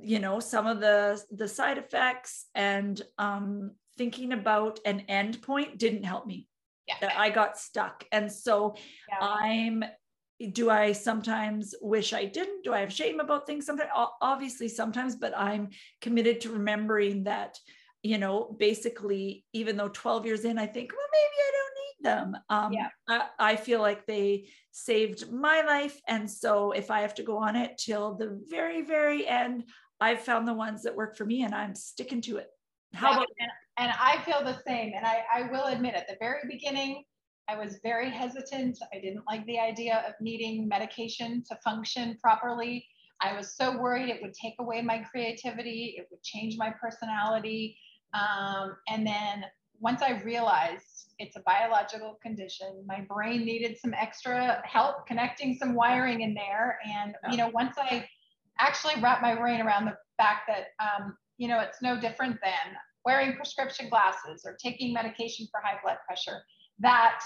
[0.00, 5.76] you know some of the the side effects and um, thinking about an end point
[5.76, 6.48] didn't help me
[6.88, 7.12] yeah.
[7.16, 8.04] I got stuck.
[8.12, 8.74] And so
[9.08, 9.18] yeah.
[9.20, 9.84] I'm
[10.52, 12.62] do I sometimes wish I didn't?
[12.62, 13.66] Do I have shame about things?
[13.66, 13.90] Sometimes,
[14.22, 15.70] obviously, sometimes, but I'm
[16.00, 17.58] committed to remembering that,
[18.02, 22.34] you know, basically, even though 12 years in, I think, well, maybe I don't need
[22.34, 22.42] them.
[22.48, 22.88] Um, yeah.
[23.08, 26.00] I, I feel like they saved my life.
[26.06, 29.64] And so if I have to go on it till the very, very end,
[30.00, 32.48] I've found the ones that work for me and I'm sticking to it.
[32.94, 34.92] How yeah, about and, and I feel the same.
[34.96, 37.02] And I, I will admit at the very beginning,
[37.48, 38.78] I was very hesitant.
[38.94, 42.86] I didn't like the idea of needing medication to function properly.
[43.22, 47.76] I was so worried it would take away my creativity, it would change my personality.
[48.12, 49.44] Um, and then
[49.80, 55.74] once I realized it's a biological condition, my brain needed some extra help connecting some
[55.74, 56.78] wiring in there.
[56.84, 58.06] And, you know, once I
[58.60, 62.76] actually wrapped my brain around the fact that, um, you know, it's no different than
[63.04, 66.42] wearing prescription glasses or taking medication for high blood pressure
[66.80, 67.20] that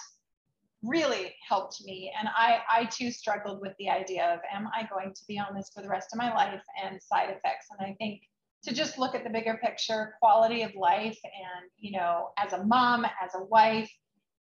[0.83, 2.13] really helped me.
[2.19, 5.55] And I, I too struggled with the idea of, am I going to be on
[5.55, 7.67] this for the rest of my life and side effects?
[7.71, 8.23] And I think
[8.65, 12.65] to just look at the bigger picture, quality of life, and, you know, as a
[12.65, 13.91] mom, as a wife,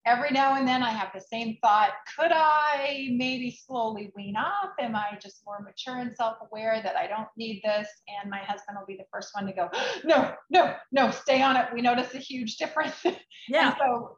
[0.05, 4.69] every now and then I have the same thought could I maybe slowly wean off?
[4.79, 7.87] Am I just more mature and self aware that I don't need this?
[8.21, 9.69] And my husband will be the first one to go,
[10.03, 11.67] no, no, no, stay on it.
[11.73, 12.95] We notice a huge difference.
[13.47, 13.67] Yeah.
[13.67, 14.17] and so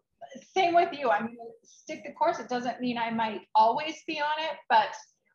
[0.55, 1.09] same with you.
[1.09, 2.39] I'm going to stick the course.
[2.39, 4.93] It doesn't mean I might always be on it, but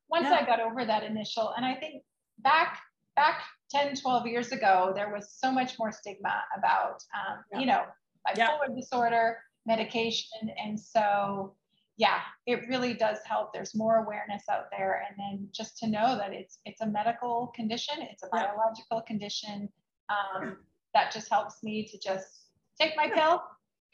[0.09, 0.39] once yeah.
[0.41, 2.03] I got over that initial, and I think
[2.41, 2.79] back
[3.17, 7.59] back 10, 12 years ago, there was so much more stigma about, um, yeah.
[7.61, 7.83] you know,
[8.27, 8.75] bipolar yeah.
[8.75, 10.51] disorder, medication.
[10.63, 11.55] And so
[11.97, 13.53] yeah, it really does help.
[13.53, 17.53] There's more awareness out there, and then just to know that it's it's a medical
[17.55, 19.69] condition, it's a biological condition.
[20.09, 20.57] Um,
[20.95, 22.49] that just helps me to just
[22.81, 23.43] take my pill.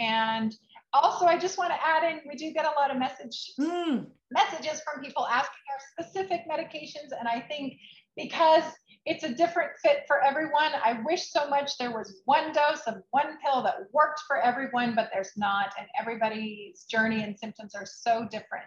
[0.01, 0.55] And
[0.93, 4.07] also, I just want to add in, we do get a lot of message Mm,
[4.31, 7.75] messages from people asking our specific medications, and I think
[8.17, 8.65] because
[9.09, 10.73] it's a different fit for everyone.
[10.85, 14.95] I wish so much there was one dose of one pill that worked for everyone,
[14.95, 15.73] but there's not.
[15.79, 18.67] And everybody's journey and symptoms are so different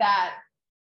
[0.00, 0.34] that,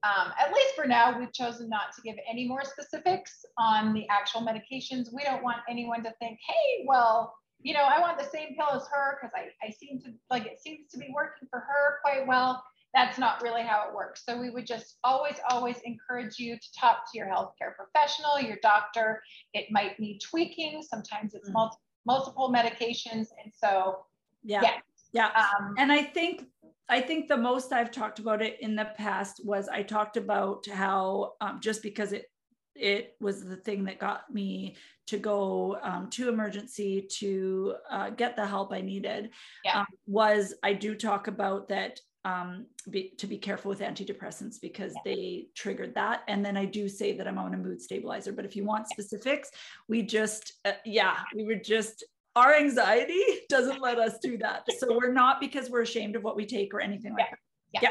[0.05, 4.07] um, at least for now, we've chosen not to give any more specifics on the
[4.09, 5.07] actual medications.
[5.12, 8.70] We don't want anyone to think, hey, well, you know, I want the same pill
[8.75, 11.98] as her because I, I seem to like it seems to be working for her
[12.03, 12.62] quite well
[12.94, 14.22] that's not really how it works.
[14.25, 18.59] So we would just always, always encourage you to talk to your healthcare professional, your
[18.62, 19.22] doctor.
[19.55, 20.83] It might need tweaking.
[20.83, 21.55] Sometimes it's Mm.
[21.55, 23.29] multi- multiple medications.
[23.42, 24.05] And so,
[24.44, 24.62] yeah.
[24.62, 24.81] Yeah.
[25.12, 25.48] Yeah.
[25.59, 26.48] um, And I think
[26.88, 30.66] I think the most I've talked about it in the past was I talked about
[30.66, 32.27] how um, just because it
[32.75, 38.37] it was the thing that got me to go um, to emergency to uh, get
[38.37, 39.31] the help I needed.
[39.65, 39.81] Yeah.
[39.81, 44.95] um, was I do talk about that um, be, to be careful with antidepressants because
[45.05, 46.23] they triggered that.
[46.29, 48.33] And then I do say that I'm on a mood stabilizer.
[48.33, 49.51] But if you want specifics,
[49.89, 52.05] we just uh, yeah we were just
[52.37, 54.65] our anxiety doesn't let us do that.
[54.79, 57.27] So we're not because we're ashamed of what we take or anything like
[57.73, 57.81] Yeah.
[57.81, 57.83] that.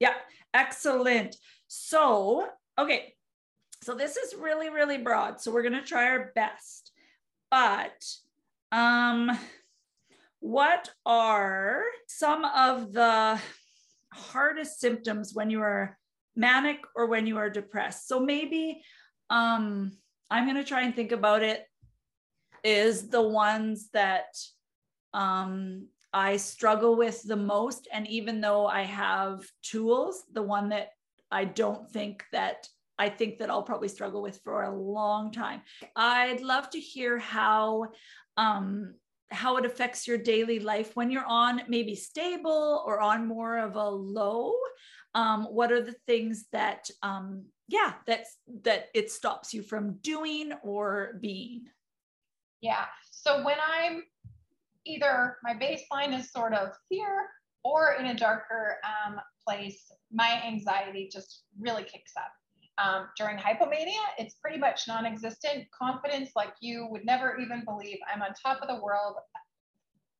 [0.00, 0.08] Yeah.
[0.08, 0.14] Yeah.
[0.54, 1.36] Excellent.
[1.66, 3.14] So, okay.
[3.82, 5.40] So this is really, really broad.
[5.40, 6.92] So we're going to try our best.
[7.50, 8.04] But
[8.70, 9.30] um
[10.40, 13.40] what are some of the
[14.12, 15.96] hardest symptoms when you are
[16.36, 18.06] manic or when you are depressed?
[18.06, 18.82] So maybe
[19.30, 19.92] um
[20.30, 21.64] I'm going to try and think about it
[22.62, 24.36] is the ones that
[25.14, 27.88] um, I struggle with the most.
[27.92, 30.90] And even though I have tools, the one that
[31.30, 35.62] I don't think that I think that I'll probably struggle with for a long time.
[35.96, 37.86] I'd love to hear how
[38.36, 38.94] um,
[39.30, 43.76] how it affects your daily life when you're on maybe stable or on more of
[43.76, 44.54] a low.
[45.14, 50.52] Um, what are the things that um, yeah that's that it stops you from doing
[50.62, 51.66] or being?
[52.60, 52.84] yeah.
[53.10, 54.02] So when I'm
[54.84, 57.26] either my baseline is sort of here
[57.64, 62.32] or in a darker um, place, my anxiety just really kicks up.
[62.82, 65.64] Um, during hypomania, it's pretty much non existent.
[65.76, 69.16] Confidence, like you would never even believe I'm on top of the world.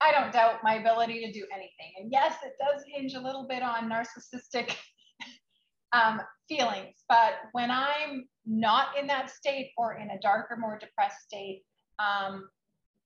[0.00, 1.92] I don't doubt my ability to do anything.
[1.98, 4.74] And yes, it does hinge a little bit on narcissistic
[5.92, 6.94] um, feelings.
[7.08, 11.64] But when I'm not in that state or in a darker, more depressed state,
[11.98, 12.48] um,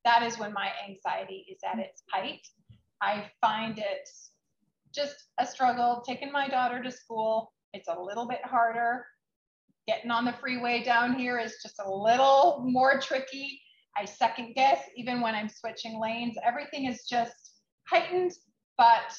[0.04, 2.46] that is when my anxiety is at its height.
[3.00, 4.08] I find it
[4.94, 7.52] just a struggle taking my daughter to school.
[7.72, 9.06] It's a little bit harder.
[9.92, 13.60] Getting on the freeway down here is just a little more tricky.
[13.94, 16.36] I second guess even when I'm switching lanes.
[16.42, 18.32] Everything is just heightened,
[18.78, 19.14] but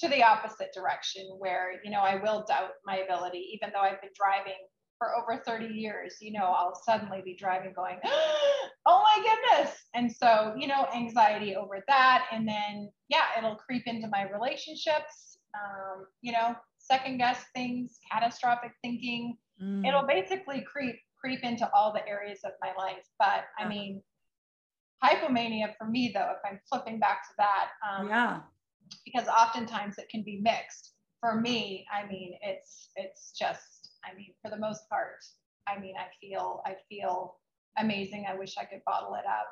[0.00, 4.00] to the opposite direction where, you know, I will doubt my ability, even though I've
[4.00, 4.58] been driving
[4.98, 9.76] for over 30 years, you know, I'll suddenly be driving going, oh my goodness.
[9.94, 12.26] And so, you know, anxiety over that.
[12.32, 18.72] And then, yeah, it'll creep into my relationships, um, you know, second guess things, catastrophic
[18.82, 19.36] thinking.
[19.62, 19.86] Mm.
[19.86, 23.04] It'll basically creep creep into all the areas of my life.
[23.18, 24.02] But I mean,
[25.02, 28.40] hypomania for me though, if I'm flipping back to that, um, yeah.
[29.04, 30.94] because oftentimes it can be mixed.
[31.20, 35.22] For me, I mean, it's it's just, I mean, for the most part,
[35.68, 37.36] I mean, I feel I feel
[37.78, 38.26] amazing.
[38.28, 39.46] I wish I could bottle it up.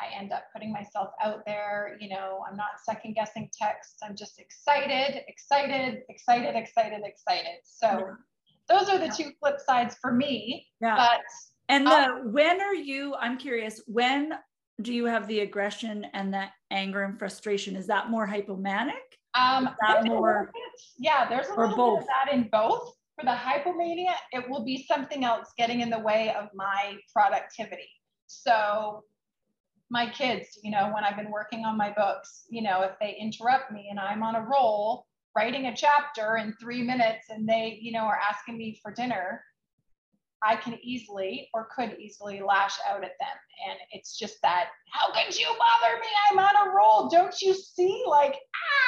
[0.00, 1.98] I end up putting myself out there.
[2.00, 3.98] You know, I'm not second guessing texts.
[4.02, 7.60] I'm just excited, excited, excited, excited, excited.
[7.64, 8.16] So
[8.70, 10.66] those are the two flip sides for me.
[10.80, 10.96] Yeah.
[10.96, 11.20] But
[11.68, 14.32] And the when are you, I'm curious, when
[14.80, 17.76] do you have the aggression and that anger and frustration?
[17.76, 18.92] Is that more hypomanic?
[19.34, 22.32] Um, Is that there's a little more- bit- yeah, there's a little bit of that
[22.32, 22.94] in both.
[23.18, 27.90] For the hypomania, it will be something else getting in the way of my productivity.
[28.26, 29.04] So
[29.90, 33.16] my kids, you know, when I've been working on my books, you know, if they
[33.20, 37.78] interrupt me and I'm on a roll writing a chapter in three minutes and they,
[37.80, 39.42] you know, are asking me for dinner,
[40.42, 43.36] I can easily or could easily lash out at them.
[43.68, 46.06] And it's just that, how could you bother me?
[46.30, 47.08] I'm on a roll.
[47.10, 48.04] Don't you see?
[48.08, 48.36] Like,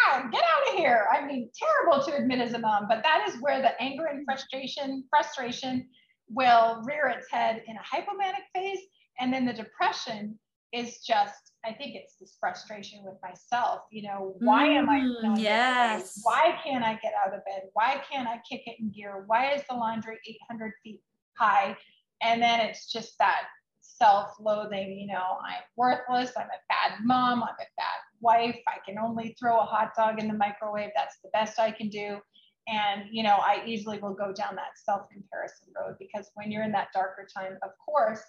[0.08, 1.06] ah, get out of here.
[1.12, 4.24] I mean, terrible to admit as a mom, but that is where the anger and
[4.24, 5.86] frustration, frustration
[6.28, 8.80] will rear its head in a hypomanic phase.
[9.20, 10.38] And then the depression
[10.72, 13.82] is just I think it's this frustration with myself.
[13.90, 16.20] You know, why am I Mm, yes.
[16.22, 17.62] Why can't I get out of bed?
[17.74, 19.24] Why can't I kick it in gear?
[19.26, 21.00] Why is the laundry 800 feet
[21.34, 21.76] high?
[22.20, 23.42] And then it's just that
[23.80, 24.98] self-loathing.
[24.98, 26.32] You know, I'm worthless.
[26.36, 27.42] I'm a bad mom.
[27.42, 28.58] I'm a bad wife.
[28.68, 30.90] I can only throw a hot dog in the microwave.
[30.96, 32.18] That's the best I can do.
[32.68, 36.72] And you know, I easily will go down that self-comparison road because when you're in
[36.72, 38.22] that darker time, of course,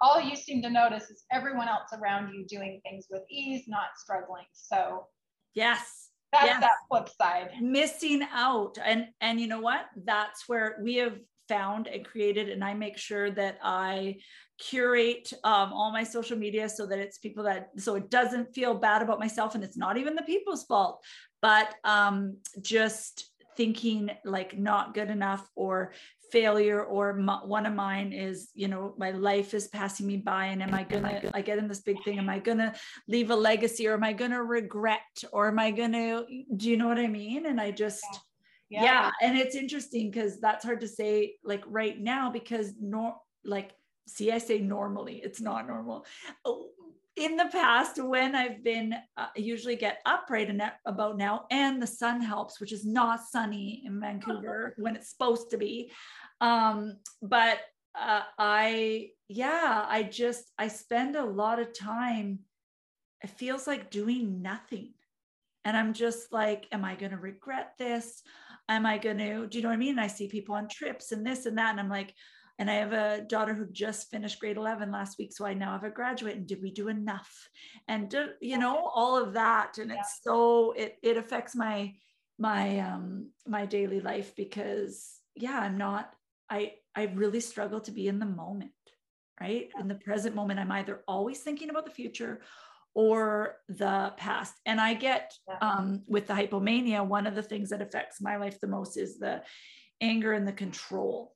[0.00, 3.88] all you seem to notice is everyone else around you doing things with ease, not
[3.96, 4.44] struggling.
[4.52, 5.06] So
[5.54, 6.10] Yes.
[6.32, 6.60] that's Yes.
[6.60, 7.50] that flip side.
[7.60, 12.62] missing out and and you know what that's where we have found and created and
[12.62, 14.14] i make sure that i
[14.58, 18.74] curate um, all my social media so that it's people that so it doesn't feel
[18.74, 21.02] bad about myself and it's not even the people's fault
[21.42, 23.29] but um, just
[23.60, 25.92] thinking like not good enough or
[26.32, 30.46] failure or m- one of mine is you know my life is passing me by
[30.46, 32.72] and am i gonna i get in this big thing am i gonna
[33.06, 36.24] leave a legacy or am i gonna regret or am i gonna
[36.56, 37.44] do you know what i mean?
[37.44, 38.20] And i just
[38.70, 43.72] yeah, and it's interesting because that's hard to say like right now because nor like
[44.06, 46.06] see i say normally it's not normal.
[46.46, 46.70] Oh,
[47.20, 50.50] in the past when i've been uh, I usually get up right
[50.86, 55.50] about now and the sun helps which is not sunny in vancouver when it's supposed
[55.50, 55.92] to be.
[56.40, 57.58] Um but
[57.94, 62.40] uh, i yeah i just i spend a lot of time
[63.22, 64.94] it feels like doing nothing.
[65.64, 68.22] And i'm just like am i going to regret this?
[68.68, 69.98] Am i going to do you know what i mean?
[69.98, 72.14] And i see people on trips and this and that and i'm like
[72.60, 75.72] and i have a daughter who just finished grade 11 last week so i now
[75.72, 77.48] have a graduate and did we do enough?
[77.88, 81.94] And do, you know all of that and it's so it it affects my
[82.38, 86.12] my um my daily life because yeah i'm not
[86.48, 88.72] i i really struggle to be in the moment
[89.40, 89.70] right?
[89.80, 92.42] In the present moment i'm either always thinking about the future
[92.92, 94.54] or the past.
[94.66, 95.58] And i get Yeah.
[95.62, 99.18] um with the hypomania one of the things that affects my life the most is
[99.18, 99.42] the
[100.00, 101.34] anger and the control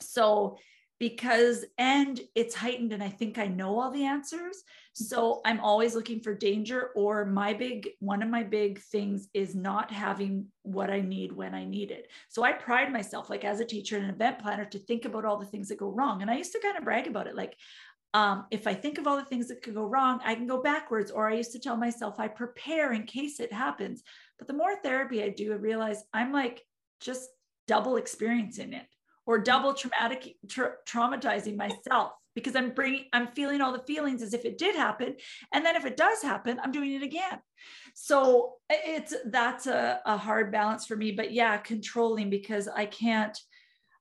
[0.00, 0.56] so
[0.98, 4.62] because and it's heightened and i think i know all the answers
[4.94, 9.54] so i'm always looking for danger or my big one of my big things is
[9.54, 13.60] not having what i need when i need it so i pride myself like as
[13.60, 16.22] a teacher and an event planner to think about all the things that go wrong
[16.22, 17.54] and i used to kind of brag about it like
[18.14, 20.62] um, if I think of all the things that could go wrong, I can go
[20.62, 21.10] backwards.
[21.10, 24.02] Or I used to tell myself I prepare in case it happens.
[24.38, 26.62] But the more therapy I do, I realize I'm like
[27.00, 27.28] just
[27.66, 28.86] double experiencing it
[29.26, 34.34] or double traumatic tra- traumatizing myself because I'm bringing, I'm feeling all the feelings as
[34.34, 35.16] if it did happen.
[35.52, 37.40] And then if it does happen, I'm doing it again.
[37.94, 43.36] So it's, that's a, a hard balance for me, but yeah, controlling because I can't,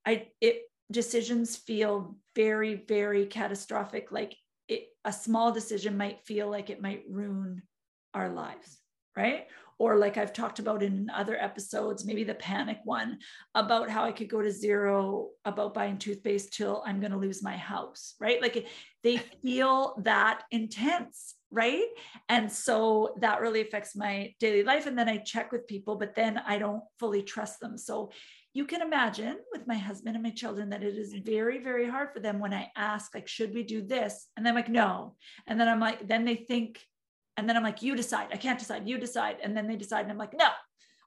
[0.06, 4.12] I, it, decisions feel very, very catastrophic.
[4.12, 4.36] Like
[4.68, 7.64] it, a small decision might feel like it might ruin
[8.14, 8.80] our lives,
[9.16, 9.48] right?
[9.78, 13.20] Or like I've talked about in other episodes, maybe the panic one
[13.54, 17.44] about how I could go to zero about buying toothpaste till I'm going to lose
[17.44, 18.42] my house, right?
[18.42, 18.68] Like
[19.04, 21.88] they feel that intense, right?
[22.30, 24.86] And so that really affects my daily life.
[24.86, 27.78] And then I check with people, but then I don't fully trust them.
[27.78, 28.12] So
[28.56, 32.14] you can imagine with my husband and my children that it is very very hard
[32.14, 35.14] for them when i ask like should we do this and they're like no
[35.46, 36.80] and then i'm like then they think
[37.38, 38.28] and then i'm like you decide.
[38.32, 38.88] I can't decide.
[38.88, 39.38] You decide.
[39.44, 40.02] And then they decide.
[40.02, 40.50] And i'm like no.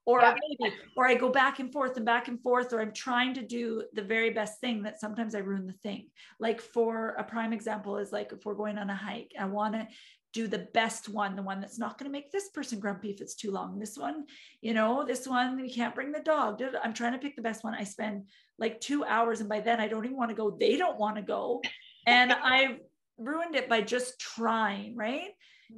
[0.06, 0.34] Or Yeah.
[0.60, 0.74] maybe.
[0.96, 3.84] Or i go back and forth and back and forth or i'm trying to do
[3.92, 6.08] the very best thing that sometimes i ruin the thing.
[6.40, 9.74] Like for a prime example is like if we're going on a hike i want
[9.74, 9.86] to
[10.34, 13.20] do the best one the one that's not going to make this person grumpy if
[13.22, 13.78] it's too long.
[13.78, 14.24] This one
[14.60, 16.62] you know this one we can't bring the dog.
[16.84, 17.74] I'm trying to pick the best one.
[17.74, 20.50] I spend like two hours and by then i don't even want to go.
[20.50, 21.62] They don't want to go.
[22.06, 22.78] And i've
[23.18, 25.30] ruined it by just trying right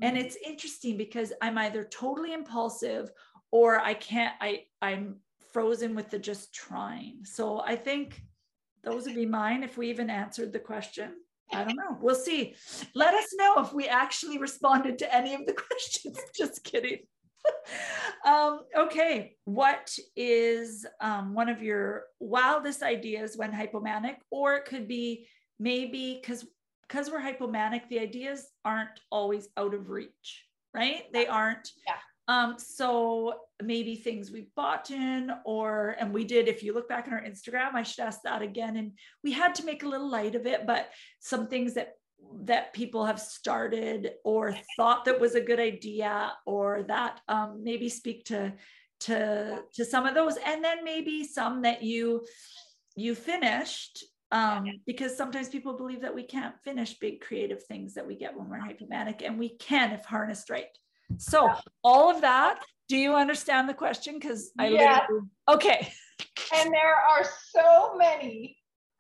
[0.03, 3.11] and it's interesting because i'm either totally impulsive
[3.51, 5.16] or i can't i i'm
[5.53, 7.24] frozen with the just trying.
[7.24, 8.22] So i think
[8.82, 11.12] those would be mine if we even answered the question.
[11.53, 11.99] I don't know.
[12.01, 12.55] We'll see.
[12.95, 16.18] Let us know if we actually responded to any of the questions.
[16.36, 17.01] Just kidding.
[18.26, 19.36] Um, okay.
[19.45, 25.26] What is um, one of your wildest ideas when hypomanic or it could be
[25.59, 26.45] maybe because
[26.91, 31.05] because we're hypomanic the ideas aren't always out of reach right?
[31.12, 31.70] They aren't.
[31.86, 31.97] Yeah.
[32.28, 37.07] um so maybe things we've bought in or and we did if you look back
[37.07, 38.93] on our instagram i should ask that again and
[39.24, 41.95] we had to make a little light of it but some things that
[42.45, 47.88] that people have started or thought that was a good idea or that um, maybe
[47.88, 48.53] speak to
[49.01, 52.24] to to some of those and then maybe some that you
[52.97, 58.07] you finished um, because sometimes people believe that we can't finish big creative things that
[58.07, 60.66] we get when we're hypomanic, and we can if harnessed right.
[61.18, 61.61] So, yeah.
[61.83, 64.14] all of that, do you understand the question?
[64.14, 65.01] Because I yeah.
[65.49, 65.93] okay.
[66.55, 67.24] And there are
[67.55, 68.57] so many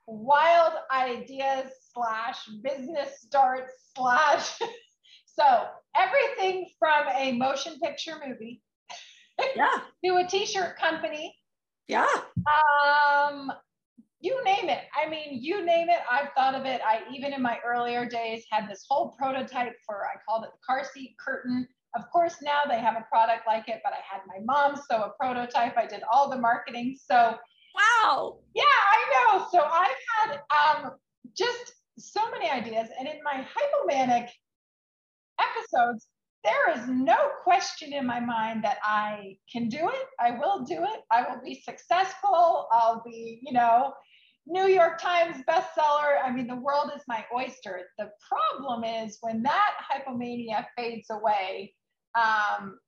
[0.06, 4.58] wild ideas slash business starts slash.
[5.26, 5.66] so
[5.96, 8.62] everything from a motion picture movie
[9.56, 9.78] yeah.
[10.04, 11.34] to a t-shirt company.
[11.88, 12.06] Yeah.
[12.46, 13.52] Um,
[14.20, 14.84] you name it.
[14.94, 16.00] I mean, you name it.
[16.10, 16.80] I've thought of it.
[16.86, 20.58] I even in my earlier days had this whole prototype for I called it the
[20.66, 21.66] car seat curtain.
[21.96, 25.02] Of course, now they have a product like it, but I had my mom sew
[25.02, 25.76] a prototype.
[25.76, 26.96] I did all the marketing.
[27.02, 27.36] So
[27.74, 28.38] wow.
[28.54, 29.46] Yeah, I know.
[29.50, 30.40] So I've had
[30.84, 30.92] um,
[31.36, 34.28] just so many ideas, and in my hypomanic
[35.40, 36.06] episodes,
[36.44, 40.06] there is no question in my mind that I can do it.
[40.18, 41.00] I will do it.
[41.10, 42.68] I will be successful.
[42.72, 43.92] I'll be, you know,
[44.46, 46.22] New York Times bestseller.
[46.24, 47.82] I mean, the world is my oyster.
[47.98, 51.74] The problem is when that hypomania fades away,
[52.14, 52.78] um,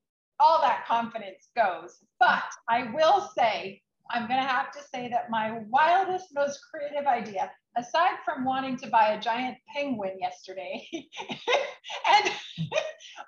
[0.41, 1.99] all that confidence goes.
[2.19, 3.81] But I will say,
[4.11, 8.77] I'm going to have to say that my wildest, most creative idea, aside from wanting
[8.79, 12.31] to buy a giant penguin yesterday and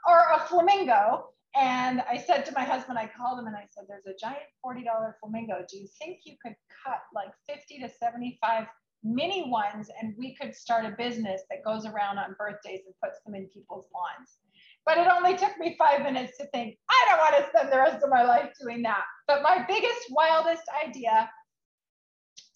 [0.09, 3.85] or a flamingo, and I said to my husband, I called him and I said,
[3.89, 4.85] There's a giant $40
[5.21, 5.65] flamingo.
[5.69, 8.67] Do you think you could cut like 50 to 75
[9.05, 13.23] mini ones and we could start a business that goes around on birthdays and puts
[13.25, 14.39] them in people's lawns?
[14.85, 17.79] But it only took me five minutes to think, I don't want to spend the
[17.79, 19.05] rest of my life doing that.
[19.27, 21.31] But my biggest, wildest idea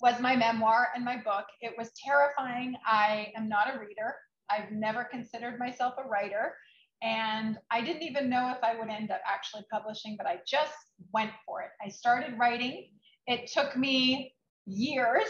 [0.00, 1.46] was my memoir and my book.
[1.60, 2.74] It was terrifying.
[2.86, 4.14] I am not a reader.
[4.50, 6.54] I've never considered myself a writer.
[7.02, 10.74] And I didn't even know if I would end up actually publishing, but I just
[11.12, 11.70] went for it.
[11.84, 12.88] I started writing.
[13.26, 14.34] It took me
[14.66, 15.28] years,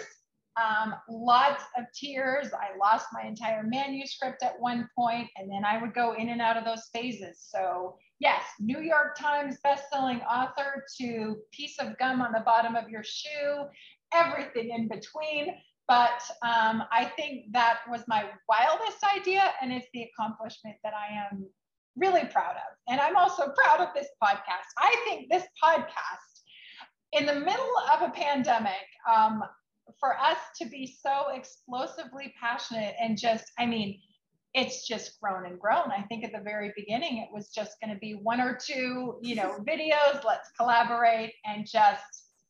[0.59, 2.49] um, lots of tears.
[2.53, 6.41] I lost my entire manuscript at one point, and then I would go in and
[6.41, 7.47] out of those phases.
[7.49, 12.89] So, yes, New York Times bestselling author to piece of gum on the bottom of
[12.89, 13.67] your shoe,
[14.13, 15.55] everything in between.
[15.89, 21.15] But um, I think that was my wildest idea, and it's the accomplishment that I
[21.15, 21.47] am
[21.97, 22.77] really proud of.
[22.89, 24.69] And I'm also proud of this podcast.
[24.79, 26.43] I think this podcast,
[27.13, 29.43] in the middle of a pandemic, um,
[29.99, 33.99] for us to be so explosively passionate and just, I mean,
[34.55, 35.91] it's just grown and grown.
[35.91, 39.19] I think at the very beginning, it was just going to be one or two,
[39.23, 42.03] you know, videos, let's collaborate and just,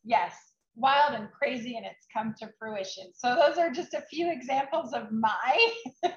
[0.03, 0.35] yes,
[0.79, 3.11] wild and crazy and it's come to fruition.
[3.13, 5.71] So those are just a few examples of my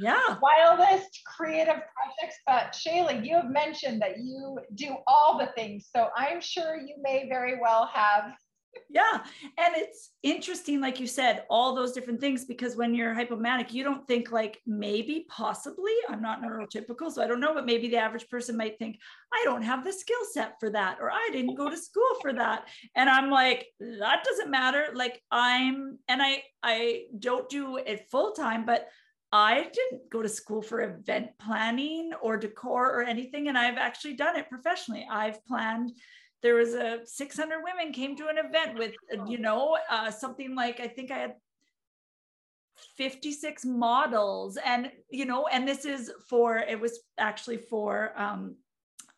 [0.00, 2.38] yeah wildest creative projects.
[2.46, 5.88] But Shaley, you have mentioned that you do all the things.
[5.94, 8.32] So I'm sure you may very well have
[8.88, 9.24] yeah.
[9.58, 13.84] And it's interesting like you said all those different things because when you're hypomanic you
[13.84, 17.96] don't think like maybe possibly i'm not neurotypical so i don't know but maybe the
[17.96, 18.98] average person might think
[19.32, 22.32] i don't have the skill set for that or i didn't go to school for
[22.32, 22.66] that.
[22.94, 23.68] And i'm like
[24.00, 24.88] that doesn't matter.
[24.94, 28.88] Like i'm and i i don't do it full time but
[29.32, 34.14] I didn't go to school for event planning or decor or anything, and I've actually
[34.14, 35.06] done it professionally.
[35.10, 35.92] I've planned
[36.46, 38.92] there was a 600 women came to an event with
[39.26, 41.34] you know uh, something like i think i had
[42.96, 48.54] 56 models and you know and this is for it was actually for um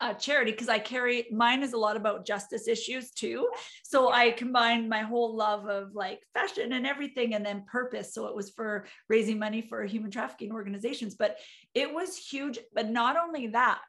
[0.01, 3.49] a charity because I carry mine is a lot about justice issues too.
[3.83, 8.15] So I combined my whole love of like fashion and everything and then purpose.
[8.15, 11.37] So it was for raising money for human trafficking organizations, but
[11.75, 12.61] it was huge.
[12.73, 13.81] But not only that,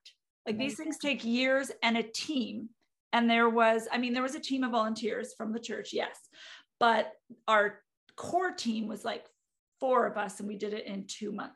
[0.47, 2.69] like these things take years and a team
[3.13, 6.17] and there was i mean there was a team of volunteers from the church yes
[6.79, 7.11] but
[7.47, 7.81] our
[8.15, 9.25] core team was like
[9.79, 11.55] four of us and we did it in two months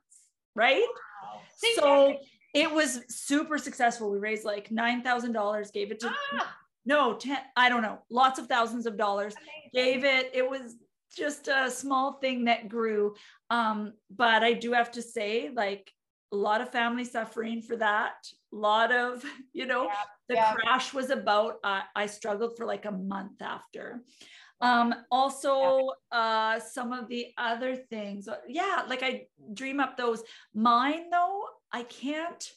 [0.56, 0.86] right
[1.24, 1.40] wow.
[1.76, 2.18] so
[2.54, 6.56] it was super successful we raised like $9000 gave it to ah.
[6.86, 9.70] no 10 i don't know lots of thousands of dollars Amazing.
[9.74, 10.76] gave it it was
[11.16, 13.14] just a small thing that grew
[13.50, 15.92] um, but i do have to say like
[16.34, 18.16] a lot of family suffering for that.
[18.52, 19.24] A lot of
[19.54, 19.94] you know yeah,
[20.28, 20.54] the yeah.
[20.54, 24.02] crash was about uh, i struggled for like a month after.
[24.60, 26.20] Um also yeah.
[26.20, 30.24] uh some of the other things uh, yeah like i dream up those.
[30.54, 32.52] Mine though i can't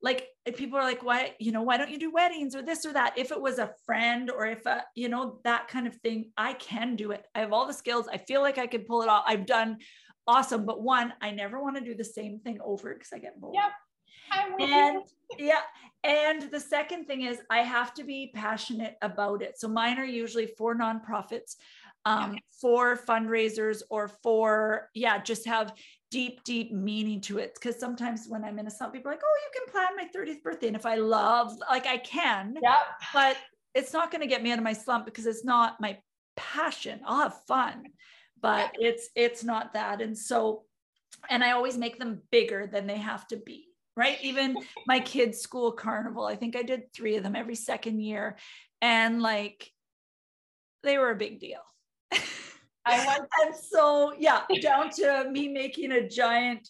[0.00, 2.92] like people are like why you know why don't you do weddings or this or
[2.92, 3.18] that?
[3.18, 6.52] If it was a friend or if a you know that kind of thing i
[6.54, 7.26] can do it.
[7.34, 8.08] I have all the skills.
[8.10, 9.24] I feel like i could pull it off.
[9.26, 9.78] I've done
[10.28, 10.64] awesome.
[10.64, 13.56] But one, I never want to do the same thing over because I get bored.
[13.56, 13.72] Yep.
[14.60, 15.02] And
[15.38, 15.62] yeah.
[16.04, 19.58] And the second thing is I have to be passionate about it.
[19.58, 21.56] So mine are usually for nonprofits.
[22.04, 25.74] um, for fundraisers or for, yeah, just have
[26.10, 27.54] deep, deep meaning to it.
[27.54, 30.08] Because sometimes when I'm in a slump, people are like, oh, you can plan my
[30.14, 30.68] 30th birthday.
[30.68, 32.78] And if I love, like I can, yeah.
[33.12, 33.36] but
[33.74, 35.98] it's not going to get me out of my slump because it's not my
[36.36, 37.00] passion.
[37.04, 37.84] I'll have fun,
[38.40, 40.00] but it's it's not that.
[40.00, 40.64] And so,
[41.30, 43.66] and I always make them bigger than they have to be.
[43.96, 44.18] Right.
[44.22, 48.36] Even my kids' school carnival, I think I did three of them every second year.
[48.80, 49.72] And like
[50.84, 51.60] they were a big deal.
[52.84, 56.68] I want and so yeah, down to me making a giant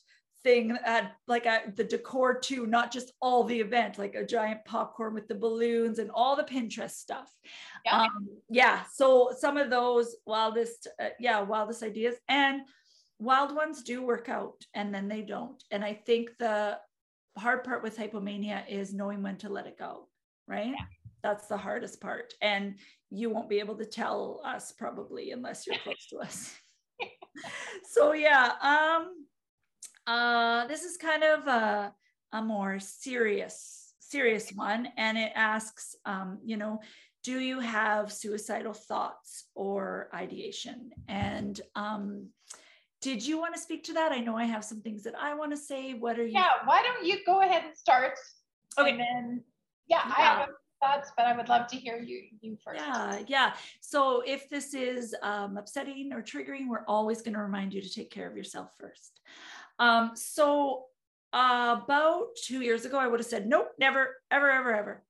[0.49, 4.65] thing at like a, the decor too, not just all the event, like a giant
[4.65, 7.31] popcorn with the balloons and all the Pinterest stuff.
[7.85, 8.03] Yeah.
[8.03, 8.85] Um, yeah.
[8.91, 12.63] So some of those wildest, uh, yeah, wildest ideas and
[13.19, 15.63] wild ones do work out and then they don't.
[15.71, 16.79] And I think the
[17.37, 20.09] hard part with hypomania is knowing when to let it go.
[20.47, 20.69] Right.
[20.69, 20.85] Yeah.
[21.23, 22.33] That's the hardest part.
[22.41, 22.77] And
[23.11, 26.57] you won't be able to tell us probably unless you're close to us.
[27.85, 29.27] so yeah, um,
[30.09, 31.93] uh, this is kind of a,
[32.33, 34.89] a more serious, serious one.
[34.97, 36.81] And it asks, um, you know,
[37.23, 40.91] do you have suicidal thoughts or ideation?
[41.09, 42.29] And um,
[43.03, 44.13] did you want to speak to that?
[44.13, 45.93] I know I have some things that I want to say.
[45.93, 46.33] What are you?
[46.33, 48.15] Yeah, why don't you go ahead and start?
[48.79, 48.91] Okay.
[48.91, 49.45] And then,
[49.89, 50.15] yeah, yeah.
[50.17, 50.49] I have
[50.81, 52.81] thoughts, but I would love to hear you you first.
[52.81, 53.53] Yeah, yeah.
[53.81, 57.91] So if this is um, upsetting or triggering, we're always going to remind you to
[57.91, 59.21] take care of yourself first.
[59.79, 60.85] Um, so
[61.33, 65.03] uh, about two years ago, I would have said, nope, never, ever, ever, ever.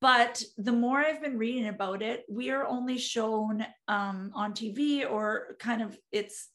[0.00, 5.10] But the more I've been reading about it, we are only shown um, on TV
[5.10, 6.48] or kind of it's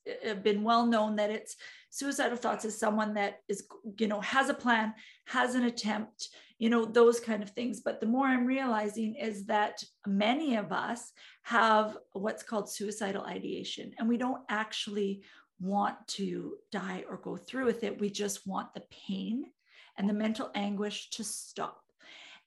[0.44, 1.56] been well known that it's
[1.90, 3.66] suicidal thoughts is someone that is,
[3.98, 4.94] you know, has a plan,
[5.26, 6.30] has an attempt,
[6.60, 7.80] you know, those kind of things.
[7.80, 13.94] But the more I'm realizing is that many of us have what's called suicidal ideation,
[13.98, 15.24] and we don't actually
[15.60, 18.00] want to die or go through with it.
[18.00, 19.46] We just want the pain
[19.98, 21.82] and the mental anguish to stop.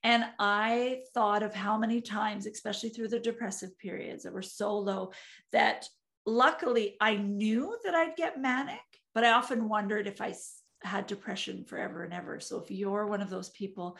[0.05, 4.77] And I thought of how many times, especially through the depressive periods that were so
[4.77, 5.13] low,
[5.53, 5.87] that
[6.27, 8.81] luckily I knew that I'd get manic,
[9.15, 10.35] but I often wondered if I
[10.83, 12.41] had depression forever and ever.
[12.41, 13.97] So if you're one of those people,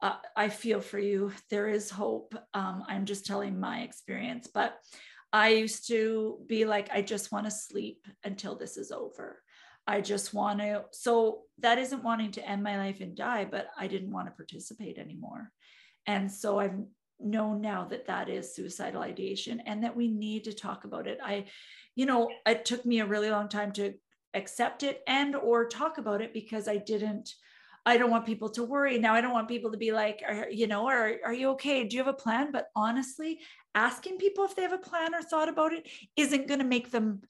[0.00, 1.32] uh, I feel for you.
[1.50, 2.34] There is hope.
[2.54, 4.78] Um, I'm just telling my experience, but
[5.32, 9.42] I used to be like, I just want to sleep until this is over.
[9.86, 10.84] I just want to.
[10.92, 14.34] So that isn't wanting to end my life and die, but I didn't want to
[14.34, 15.52] participate anymore.
[16.06, 16.78] And so I've
[17.18, 21.18] known now that that is suicidal ideation and that we need to talk about it.
[21.22, 21.46] I,
[21.94, 23.94] you know, it took me a really long time to
[24.34, 27.30] accept it and or talk about it because I didn't
[27.86, 28.98] I don't want people to worry.
[28.98, 31.84] Now I don't want people to be like, are, you know, are, are you okay?
[31.84, 32.50] Do you have a plan?
[32.50, 33.38] But honestly,
[33.76, 36.90] asking people if they have a plan or thought about it isn't going to make
[36.90, 37.22] them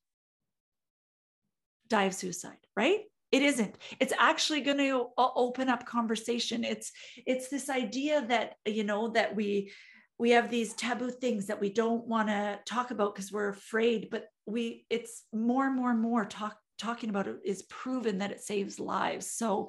[1.89, 3.01] die of suicide, right?
[3.33, 3.77] It isn't.
[4.01, 6.65] It's actually going to open up conversation.
[6.65, 6.91] It's
[7.27, 9.73] it's this idea that you know that we
[10.19, 14.09] we have these taboo things that we don't want to talk about because we're afraid,
[14.11, 18.31] but we it's more and more and more talk talking about it is proven that
[18.31, 19.31] it saves lives.
[19.31, 19.69] So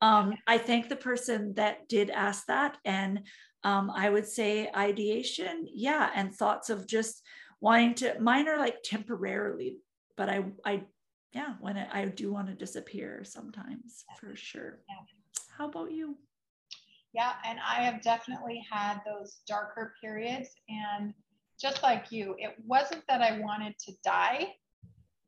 [0.00, 2.78] um, I thank the person that did ask that.
[2.84, 3.26] And
[3.64, 7.22] um, I would say ideation, yeah, and thoughts of just
[7.60, 9.78] wanting to, mine are like temporarily,
[10.16, 10.82] but I, I,
[11.32, 14.80] yeah, when it, I do want to disappear sometimes for sure.
[15.56, 16.16] How about you?
[17.14, 20.48] Yeah, and I have definitely had those darker periods.
[20.68, 21.14] And
[21.60, 24.48] just like you, it wasn't that I wanted to die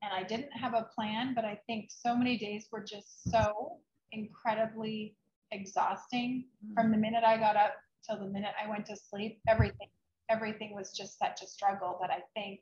[0.04, 3.30] and I didn't have a plan, but I think so many days were just hmm.
[3.30, 3.78] so
[4.12, 5.16] incredibly
[5.50, 6.74] exhausting hmm.
[6.74, 7.74] from the minute I got up
[8.06, 9.40] till the minute I went to sleep.
[9.48, 9.88] Everything,
[10.28, 12.60] everything was just such a struggle that I think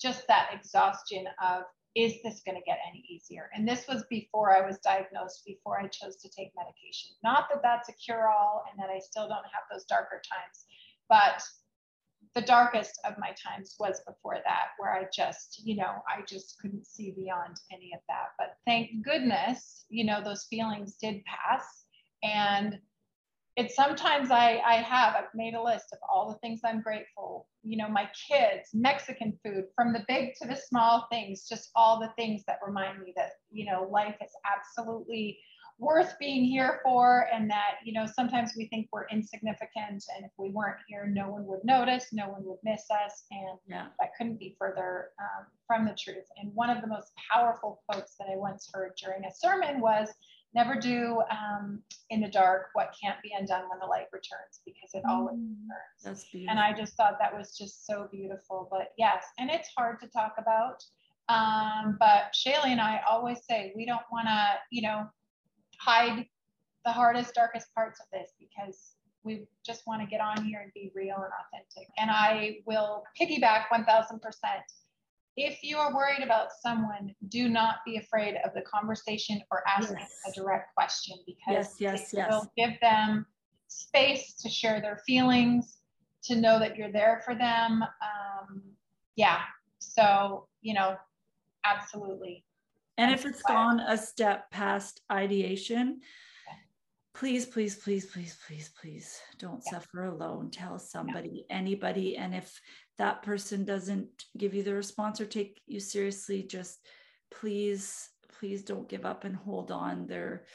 [0.00, 3.48] just that exhaustion of is this going to get any easier?
[3.54, 7.16] And this was before I was diagnosed, before I chose to take medication.
[7.24, 10.66] Not that that's a cure all and that I still don't have those darker times,
[11.08, 11.42] but
[12.36, 16.58] the darkest of my times was before that, where I just, you know, I just
[16.60, 18.32] couldn't see beyond any of that.
[18.38, 21.86] But thank goodness, you know, those feelings did pass.
[22.22, 22.78] And
[23.56, 27.48] it's sometimes I, I have, I've made a list of all the things I'm grateful,
[27.62, 31.98] you know, my kids, Mexican food, from the big to the small things, just all
[31.98, 35.38] the things that remind me that, you know, life is absolutely
[35.78, 40.30] worth being here for and that you know sometimes we think we're insignificant and if
[40.38, 43.86] we weren't here no one would notice no one would miss us and yeah.
[44.00, 48.16] that couldn't be further um, from the truth and one of the most powerful quotes
[48.16, 50.08] that i once heard during a sermon was
[50.54, 54.90] never do um, in the dark what can't be undone when the light returns because
[54.94, 56.02] it always Mm, returns.
[56.02, 56.50] That's beautiful.
[56.50, 58.68] And I just thought that was just so beautiful.
[58.70, 60.82] But yes, and it's hard to talk about.
[61.28, 65.06] Um, but Shaley and I always say we don't want to, you know,
[65.80, 66.26] hide
[66.84, 70.72] the hardest, darkest parts of this because we just want to get on here and
[70.72, 71.88] be real and authentic.
[71.98, 74.20] And I will piggyback 1000%.
[75.36, 79.98] If you are worried about someone, do not be afraid of the conversation or asking
[79.98, 80.12] Yes.
[80.28, 82.30] a direct question because Yes, yes, it yes.
[82.30, 83.26] will give them
[83.68, 85.80] space to share their feelings,
[86.22, 87.82] to know that you're there for them.
[87.82, 88.62] Um,
[89.16, 89.40] yeah.
[89.78, 90.96] So, you know,
[91.64, 92.44] absolutely.
[92.98, 96.00] And if it's gone a step past ideation,
[97.14, 99.72] please, please, please, please, please, please don't Yeah.
[99.72, 100.50] suffer alone.
[100.50, 102.16] Tell somebody, anybody.
[102.16, 102.60] And if
[102.98, 106.86] that person doesn't give you the response or take you seriously, just
[107.30, 110.06] please, please don't give up and hold on.
[110.06, 110.46] There,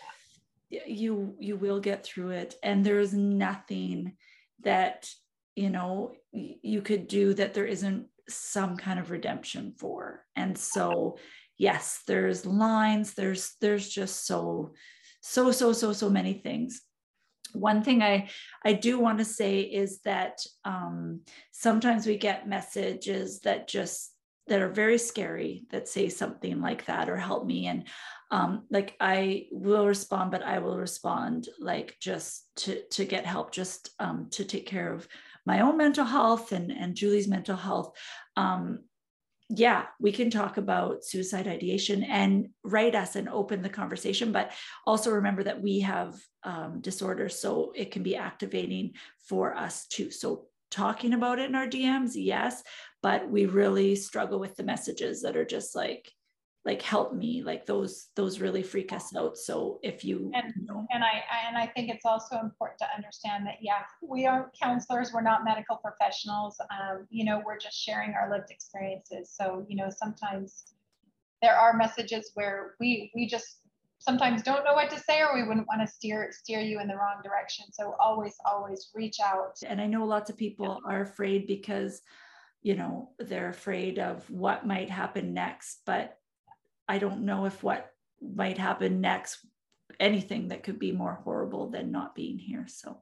[0.69, 2.55] you you will get through it.
[2.63, 4.17] And there is nothing
[4.61, 5.09] that
[5.55, 10.25] you know you could do that there isn't some kind of redemption for.
[10.35, 11.17] And so
[11.61, 14.73] yes there's lines there's there's just so
[15.21, 16.81] so so so so many things.
[17.53, 18.29] One thing i
[18.65, 20.35] i do want to say is that
[20.65, 24.15] um sometimes we get messages that just
[24.47, 27.67] that are very scary that say something like that or help me.
[27.67, 27.87] And
[28.31, 33.51] um like i will respond but i will respond like just to to get help
[33.51, 35.07] just um to take care of
[35.45, 37.89] my own mental health and and julie's mental health.
[38.37, 38.79] Um
[39.53, 44.51] yeah, we can talk about suicide ideation and write us and open the conversation, but
[44.87, 48.93] also remember that we have um, disorders, so it can be activating
[49.27, 50.09] for us too.
[50.09, 52.63] So talking about it in our DMs, yes,
[53.03, 56.09] but we really struggle with the messages that are just like,
[56.63, 59.35] like help me, like those those really freak us out.
[59.37, 62.77] So if you, And- you know, And I, I- and I think it's also important
[62.79, 66.59] to understand that, yeah, we are counselors, we're not medical professionals.
[66.69, 69.31] Um, you know, we're just sharing our lived experiences.
[69.31, 70.73] So, you know, sometimes
[71.41, 73.57] there are messages where we, we just
[73.97, 76.87] sometimes don't know what to say or we wouldn't want to steer, steer you in
[76.87, 77.65] the wrong direction.
[77.71, 79.57] So always, always reach out.
[79.65, 82.01] and I know lots of people are afraid because,
[82.61, 86.19] you know, they're afraid of what might happen next, but
[86.87, 89.45] I don't know if what might happen next,
[89.99, 92.65] anything that could be more horrible than not being here.
[92.67, 93.01] So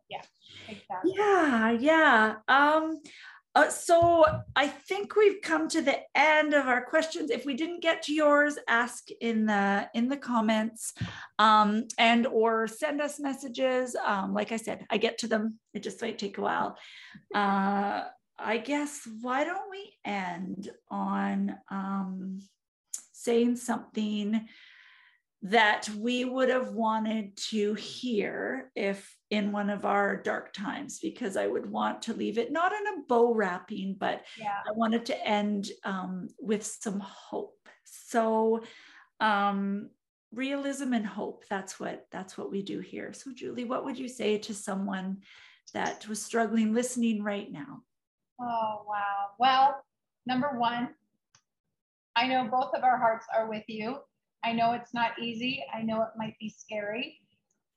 [0.68, 1.14] Exactly.
[1.16, 2.36] yeah, yeah.
[2.48, 3.02] Um,
[3.56, 4.24] uh, so
[4.56, 7.32] I think we've come to the end of our questions.
[7.32, 10.94] If we didn't get to yours, ask in the in the comments,
[11.40, 13.96] um, and or send us messages.
[13.96, 15.60] Um, like I said, I get to them.
[15.74, 16.78] It just might take a while.
[17.34, 18.04] Uh,
[18.38, 22.40] I guess why don't we end on um,
[23.30, 24.48] saying something
[25.44, 31.38] that we would have wanted to hear if in one of our dark times, because
[31.38, 34.62] I would want to leave it not in a bow wrapping, but Yeah.
[34.68, 37.70] I wanted to end um, with some hope.
[37.84, 38.64] So
[39.20, 39.92] um,
[40.34, 43.14] realism and hope, that's what that's what we do here.
[43.14, 45.22] So Julie, what would you say to someone
[45.74, 47.84] that was struggling listening right now?
[48.42, 49.36] Oh, wow.
[49.38, 49.86] Well,
[50.26, 50.96] number one,
[52.20, 54.00] I know both of our hearts are with you.
[54.44, 55.64] I know it's not easy.
[55.74, 57.18] I know it might be scary.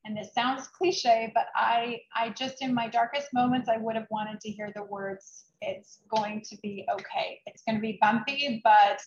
[0.04, 4.08] And this sounds cliche, but I I just in my darkest moments I would have
[4.10, 7.40] wanted to hear the words it's going to be okay.
[7.46, 9.00] It's going to be bumpy, but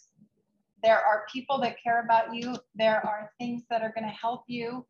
[0.81, 2.55] there are people that care about you.
[2.75, 4.85] There are things that are going to help you.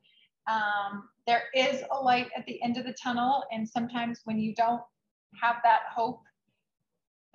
[0.48, 3.44] Um, there is a light at the end of the tunnel.
[3.52, 4.84] And sometimes when you don't
[5.42, 6.22] have that hope,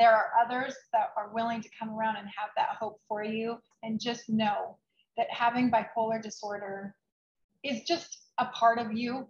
[0.00, 3.58] there are others that are willing to come around and have that hope for you.
[3.82, 4.78] And just know
[5.18, 6.94] that having bipolar disorder
[7.62, 9.28] is just a part of you.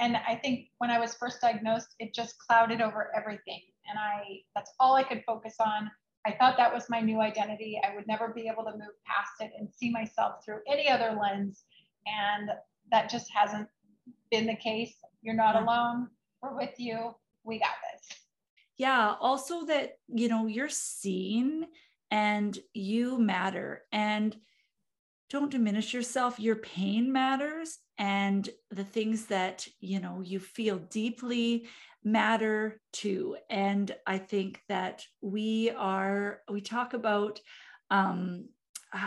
[0.00, 3.60] And I think when I was first diagnosed, it just clouded over everything.
[3.88, 5.88] And I, that's all I could focus on.
[6.26, 7.80] I thought that was my new identity.
[7.84, 11.16] I would never be able to move past it and see myself through any other
[11.20, 11.62] lens.
[12.06, 12.50] And
[12.90, 13.68] that just hasn't
[14.32, 14.94] been the case.
[15.22, 16.08] You're not alone.
[16.42, 17.14] We're with you.
[17.44, 17.87] We got this.
[18.78, 21.66] Yeah also that you know you're seen
[22.10, 24.34] and you matter and
[25.30, 26.40] don't diminish yourself.
[26.40, 31.66] Your pain matters and the things that you know you feel deeply
[32.04, 33.36] matter too.
[33.50, 37.40] And i think that we are we talk about
[37.90, 38.48] um
[38.94, 38.98] uh,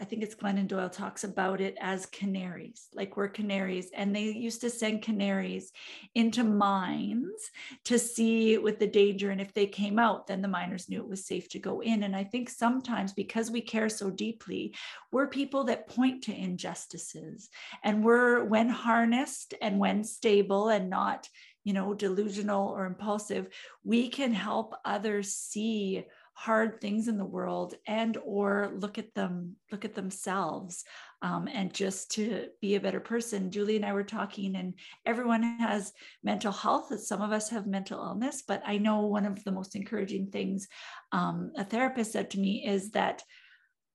[0.00, 3.90] I think it's Glennon Doyle talks about it as canaries, like we're canaries.
[3.94, 5.72] And they used to send canaries
[6.14, 7.50] into mines
[7.84, 9.30] to see with the danger.
[9.30, 12.02] And if they came out, then the miners knew it was safe to go in.
[12.02, 14.74] And I think sometimes because we care so deeply,
[15.10, 17.48] we're people that point to injustices.
[17.82, 21.26] And we're, when harnessed and when stable and not,
[21.64, 23.48] you know, delusional or impulsive,
[23.84, 26.04] we can help others see
[26.40, 30.84] hard things in the world and or look at them look at themselves
[31.20, 33.50] um, and just to be a better person.
[33.50, 34.72] Julie and i were talking and
[35.04, 35.92] everyone has
[36.24, 36.98] mental health.
[36.98, 40.66] Some of us have mental illness but i know one of the most encouraging things
[41.12, 43.22] um, a therapist said to me is that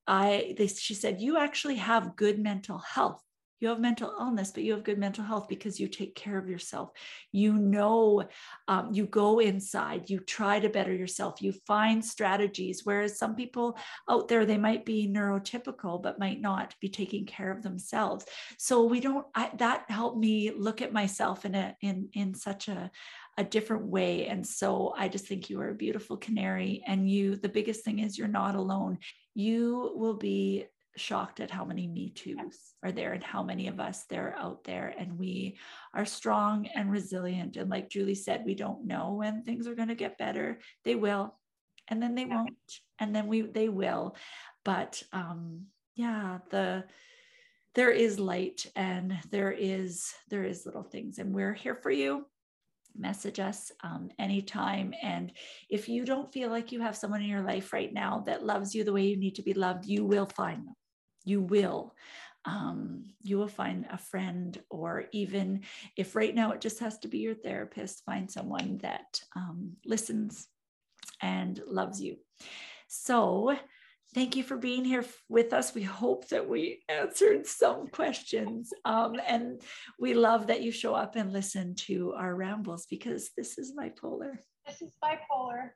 [0.05, 3.24] i they, she said you actually have good mental health
[3.59, 6.49] you have mental illness but you have good mental health because you take care of
[6.49, 6.91] yourself.
[7.31, 8.23] You know
[8.67, 13.77] um, you go inside you try to better yourself you find strategies whereas some people
[14.09, 18.25] out there they might be neurotypical but might not be taking care of themselves.
[18.57, 22.67] So we don't I, that helped me look at myself in a in in such
[22.67, 22.91] a
[23.37, 24.27] a different way.
[24.27, 27.99] And so i just think you are a beautiful canary and you the biggest thing
[27.99, 28.99] is you're not alone.
[29.33, 30.65] You will be
[30.97, 34.39] shocked at how many Me Too's are there and how many of us there are
[34.39, 34.93] out there.
[34.97, 35.57] And we
[35.93, 37.57] are strong and resilient.
[37.57, 40.59] And like Julie said, we don't know when things are going to get better.
[40.83, 41.37] They will,
[41.87, 42.57] and then they won't,
[42.99, 44.15] and then we they will.
[44.63, 45.65] But um,
[45.95, 46.85] yeah, the
[47.75, 52.25] there is light and there is there is little things, and we're here for you
[52.97, 54.93] message us um, anytime.
[55.01, 55.31] And
[55.69, 58.73] if you don't feel like you have someone in your life right now that loves
[58.73, 60.75] you the way you need to be loved, you will find them
[61.25, 61.93] you will
[62.45, 65.61] um, you will find a friend or even
[65.97, 70.47] if right now it just has to be your therapist find someone that um, listens
[71.21, 72.17] and loves you.
[72.87, 73.57] So
[74.13, 75.73] thank you for being here with us.
[75.73, 79.61] We hope that we answered some questions um, and
[79.99, 84.37] we love that you show up and listen to our rambles because this is bipolar.
[84.67, 85.69] This is bipolar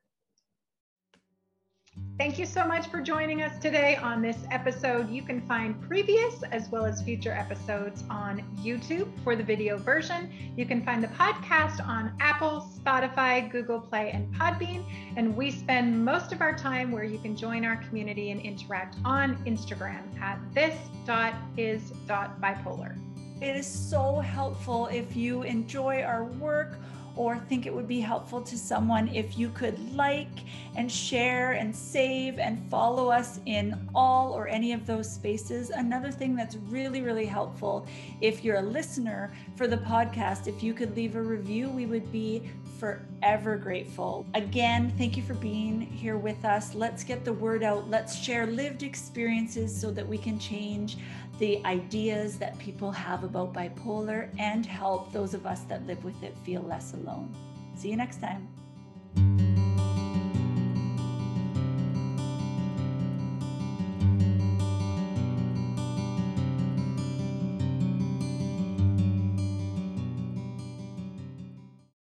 [2.20, 5.10] Thank you so much for joining us today on this episode.
[5.10, 10.30] You can find previous as well as future episodes on YouTube for the video version.
[10.58, 14.84] You can find the podcast on Apple, Spotify, Google Play, and Podbean.
[15.16, 18.98] And we spend most of our time where you can join our community and interact
[19.06, 22.98] on Instagram at this.is.bipolar.
[23.42, 26.78] It is so helpful if you enjoy our work
[27.20, 30.46] or think it would be helpful to someone if you could like
[30.78, 35.70] and share and save and follow us in all or any of those spaces.
[35.70, 37.86] Another thing that's really, really helpful
[38.22, 42.10] if you're a listener for the podcast, if you could leave a review, we would
[42.10, 42.42] be
[42.80, 44.26] forever grateful.
[44.34, 46.74] Again, thank you for being here with us.
[46.74, 47.90] Let's get the word out.
[47.90, 50.96] Let's share lived experiences so that we can change
[51.40, 56.22] the ideas that people have about bipolar and help those of us that live with
[56.22, 57.34] it feel less alone.
[57.76, 58.48] See you next time.